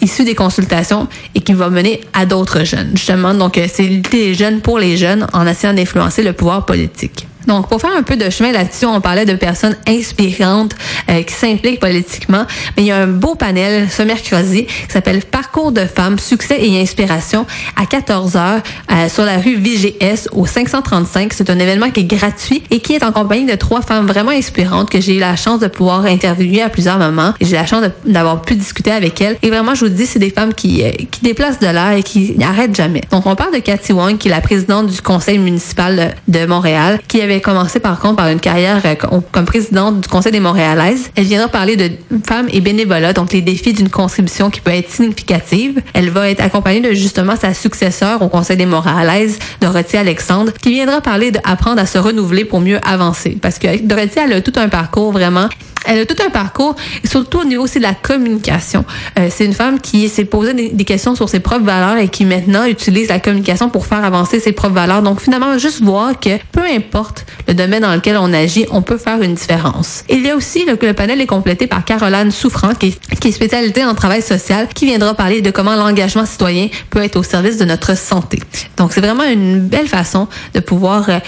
[0.00, 2.90] issus des consultations et qui va mener à d'autres jeunes.
[2.94, 7.27] Justement, donc euh, c'est des jeunes pour les jeunes en essayant d'influencer le pouvoir politique.
[7.46, 10.74] Donc, pour faire un peu de chemin là-dessus, on parlait de personnes inspirantes
[11.10, 12.44] euh, qui s'impliquent politiquement.
[12.76, 16.58] Mais il y a un beau panel ce mercredi qui s'appelle Parcours de femmes, succès
[16.60, 18.60] et inspiration à 14 h
[18.90, 21.32] euh, sur la rue VGS au 535.
[21.32, 24.30] C'est un événement qui est gratuit et qui est en compagnie de trois femmes vraiment
[24.30, 27.34] inspirantes que j'ai eu la chance de pouvoir interviewer à plusieurs moments.
[27.40, 29.36] J'ai la chance d'avoir pu discuter avec elles.
[29.42, 32.02] Et vraiment, je vous dis, c'est des femmes qui, euh, qui déplacent de l'air et
[32.02, 33.02] qui n'arrêtent jamais.
[33.10, 36.98] Donc, on parle de Cathy Wong, qui est la présidente du conseil municipal de Montréal,
[37.08, 38.94] qui avait commencé par contre par une carrière euh,
[39.32, 41.10] comme présidente du Conseil des Montréalaises.
[41.16, 41.90] Elle viendra parler de
[42.26, 45.80] femmes et bénévolat, donc les défis d'une contribution qui peut être significative.
[45.94, 50.72] Elle va être accompagnée de justement sa successeur au Conseil des Montréalaises, Dorothy Alexandre, qui
[50.72, 53.36] viendra parler d'apprendre à se renouveler pour mieux avancer.
[53.40, 55.48] Parce que Dorothy, elle a tout un parcours vraiment
[55.86, 56.74] elle a tout un parcours,
[57.04, 58.84] surtout au niveau aussi de la communication.
[59.18, 62.24] Euh, c'est une femme qui s'est posé des, questions sur ses propres valeurs et qui
[62.24, 65.02] maintenant utilise la communication pour faire avancer ses propres valeurs.
[65.02, 68.96] Donc finalement, juste voir que peu importe le domaine dans lequel on agit, on peut
[68.96, 70.04] faire une différence.
[70.08, 73.84] Il y a aussi le, le panel est complété par Caroline Souffrant, qui est, spécialité
[73.84, 77.64] en travail social, qui viendra parler de comment l'engagement citoyen peut être au service de
[77.64, 78.40] notre santé.
[78.76, 81.18] Donc c'est vraiment une belle façon de pouvoir euh,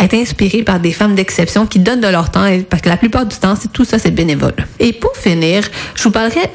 [0.00, 3.26] être inspiré par des femmes d'exception qui donnent de leur temps, parce que la plupart
[3.26, 4.54] du temps, tout ça, c'est bénévole.
[4.78, 5.62] Et pour finir,
[5.94, 6.50] je vous parlerai,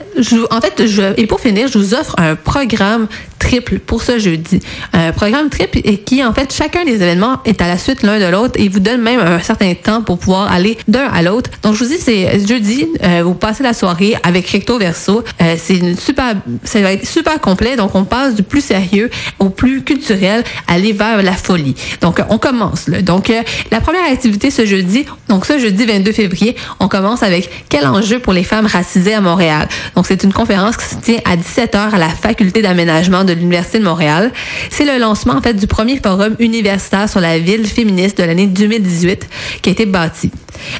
[1.17, 3.07] et pour finir, je vous offre un programme
[3.39, 4.59] triple pour ce jeudi.
[4.93, 8.25] Un programme triple qui, en fait, chacun des événements est à la suite l'un de
[8.25, 11.49] l'autre et vous donne même un certain temps pour pouvoir aller d'un à l'autre.
[11.63, 15.23] Donc, je vous dis, c'est jeudi, euh, vous passez la soirée avec Recto Verso.
[15.41, 17.75] Euh, c'est une super, ça va être super complet.
[17.75, 19.09] Donc, on passe du plus sérieux
[19.39, 21.75] au plus culturel, aller vers la folie.
[22.01, 22.87] Donc, on commence.
[22.87, 23.01] Là.
[23.01, 27.49] Donc, euh, la première activité ce jeudi, donc ce jeudi 22 février, on commence avec
[27.69, 29.67] quel enjeu pour les femmes racisées à Montréal?
[29.95, 33.79] Donc, c'est une conférence qui se tient à 17h à la faculté d'aménagement de l'Université
[33.79, 34.31] de Montréal.
[34.69, 38.47] C'est le lancement, en fait, du premier forum universitaire sur la ville féministe de l'année
[38.47, 39.27] 2018
[39.61, 40.31] qui a été bâti.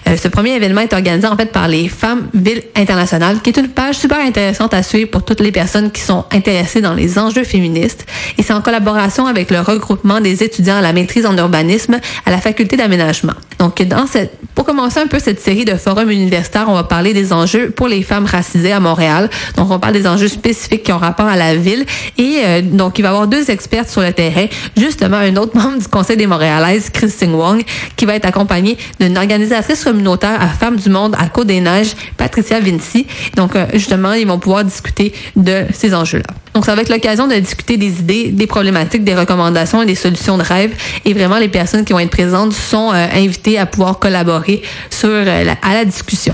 [0.07, 3.57] Euh, ce premier événement est organisé en fait par les Femmes Villes Internationales, qui est
[3.57, 7.19] une page super intéressante à suivre pour toutes les personnes qui sont intéressées dans les
[7.19, 8.05] enjeux féministes.
[8.37, 12.31] Et c'est en collaboration avec le regroupement des étudiants à la maîtrise en urbanisme à
[12.31, 13.33] la faculté d'aménagement.
[13.59, 13.81] Donc,
[14.53, 17.87] pour commencer un peu cette série de forums universitaires, on va parler des enjeux pour
[17.87, 19.29] les femmes racisées à Montréal.
[19.55, 21.85] Donc, on parle des enjeux spécifiques qui ont rapport à la ville.
[22.17, 24.45] Et euh, donc, il va y avoir deux experts sur le terrain,
[24.77, 27.63] justement un autre membre du Conseil des Montréalaises, Christine Wong,
[27.95, 33.07] qui va être accompagné d'une organisatrice communautaire à Femmes du Monde à Côte-des-Neiges, Patricia Vinci.
[33.35, 36.33] Donc, euh, justement, ils vont pouvoir discuter de ces enjeux-là.
[36.53, 39.95] Donc, ça va être l'occasion de discuter des idées, des problématiques, des recommandations et des
[39.95, 40.73] solutions de rêve.
[41.03, 44.61] Et vraiment, les personnes qui vont être présentes sont euh, invitées à pouvoir collaborer
[45.03, 46.33] à la discussion.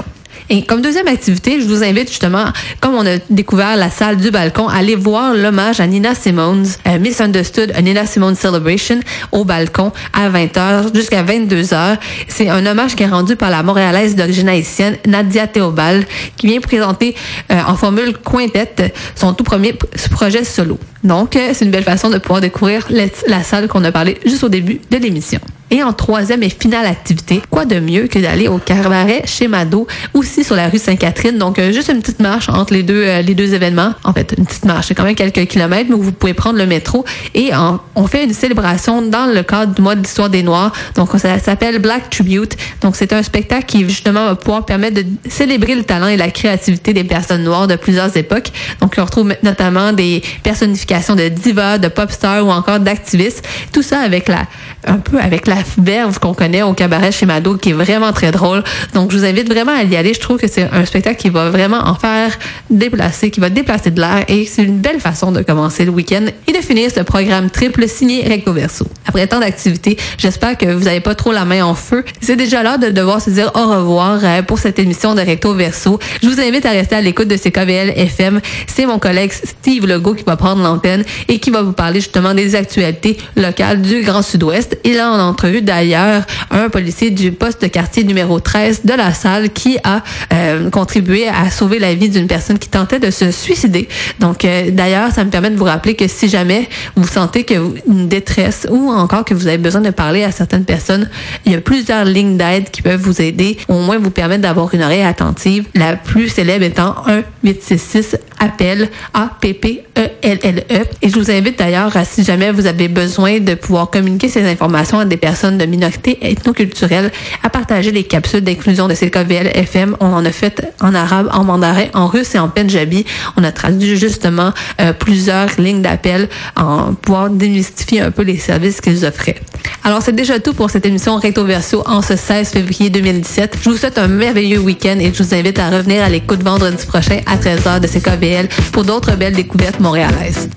[0.54, 2.43] Et comme deuxième activité, je vous invite justement,
[2.82, 6.68] comme on a découvert la salle du balcon, à aller voir l'hommage à Nina Simone,
[6.89, 8.99] euh, Misunderstood, Nina Simone Celebration,
[9.32, 11.95] au balcon à 20h jusqu'à 22h.
[12.28, 16.60] C'est un hommage qui est rendu par la Montréalaise d'origine haïtienne, Nadia Théobald, qui vient
[16.60, 17.16] présenter
[17.49, 19.72] euh, en formule quintette son tout premier
[20.12, 20.78] projet solo.
[21.06, 24.43] Donc, euh, c'est une belle façon de pouvoir découvrir la salle qu'on a parlé juste
[24.43, 25.39] au début de l'émission.
[25.72, 29.88] Et en troisième et finale activité, quoi de mieux que d'aller au cabaret chez Mado,
[30.13, 31.38] aussi sur la rue Sainte-Catherine.
[31.38, 33.93] Donc, euh, juste une petite marche entre les deux, euh, les deux événements.
[34.03, 36.65] En fait, une petite marche, c'est quand même quelques kilomètres, mais vous pouvez prendre le
[36.65, 37.05] métro.
[37.34, 37.51] Et
[37.95, 40.74] on fait une célébration dans le cadre du mois de l'histoire des Noirs.
[40.95, 42.57] Donc, ça s'appelle Black Tribute.
[42.82, 46.30] Donc, c'est un spectacle qui, justement, va pouvoir permettre de célébrer le talent et la
[46.32, 48.51] créativité des personnes noires de plusieurs époques.
[48.82, 53.47] Donc, on retrouve notamment des personnifications de divas, de pop stars ou encore d'activistes.
[53.72, 54.47] Tout ça avec la,
[54.86, 58.32] un peu avec la verve qu'on connaît au cabaret chez Mado, qui est vraiment très
[58.32, 58.64] drôle.
[58.93, 60.14] Donc, je vous invite vraiment à y aller.
[60.14, 62.38] Je trouve que c'est un spectacle qui va vraiment en faire
[62.70, 66.26] déplacer, qui va déplacer de l'air et c'est une belle façon de commencer le week-end
[66.47, 68.86] et de finir ce programme triple signé Recto Verso.
[69.07, 72.03] Après tant d'activités, j'espère que vous n'avez pas trop la main en feu.
[72.22, 75.53] C'est déjà l'heure de devoir se dire au revoir euh, pour cette émission de Recto
[75.53, 75.99] Verso.
[76.22, 78.41] Je vous invite à rester à l'écoute de CKVL FM.
[78.68, 82.34] C'est mon collègue Steve Legault qui va prendre l'antenne et qui va vous parler justement
[82.34, 84.78] des actualités locales du Grand Sud-Ouest.
[84.84, 88.93] Et là, on a entrevu d'ailleurs un policier du poste de quartier numéro 13 de
[88.93, 90.02] la salle qui a
[90.34, 93.89] euh, contribué à sauver la vie d'une personne qui tentait de se suicider.
[94.20, 97.56] Donc, euh, d'ailleurs, ça me permet de vous rappeler que si jamais vous sentez que
[97.56, 101.10] vous, une détresse ou encore que vous avez besoin de parler à certaines personnes,
[101.45, 104.74] il y a plusieurs lignes d'aide qui peuvent vous aider, au moins vous permettre d'avoir
[104.74, 105.66] une oreille attentive.
[105.76, 110.84] La plus célèbre étant 1 866 appel A P P E L L E.
[111.02, 114.43] Et je vous invite d'ailleurs à si jamais vous avez besoin de pouvoir communiquer ces
[114.49, 117.11] informations à des personnes de minorités ethnoculturelles
[117.43, 119.95] à partager les capsules d'inclusion de CKVL FM.
[119.99, 123.05] On en a fait en arabe, en mandarin, en russe et en punjabi.
[123.37, 128.81] On a traduit justement euh, plusieurs lignes d'appel en pouvoir démystifier un peu les services
[128.81, 129.39] qu'ils offraient.
[129.83, 133.57] Alors c'est déjà tout pour cette émission Recto Verso en ce 16 février 2017.
[133.63, 136.85] Je vous souhaite un merveilleux week-end et je vous invite à revenir à l'écoute vendredi
[136.85, 140.49] prochain à 13h de CKVL pour d'autres belles découvertes montréalaises.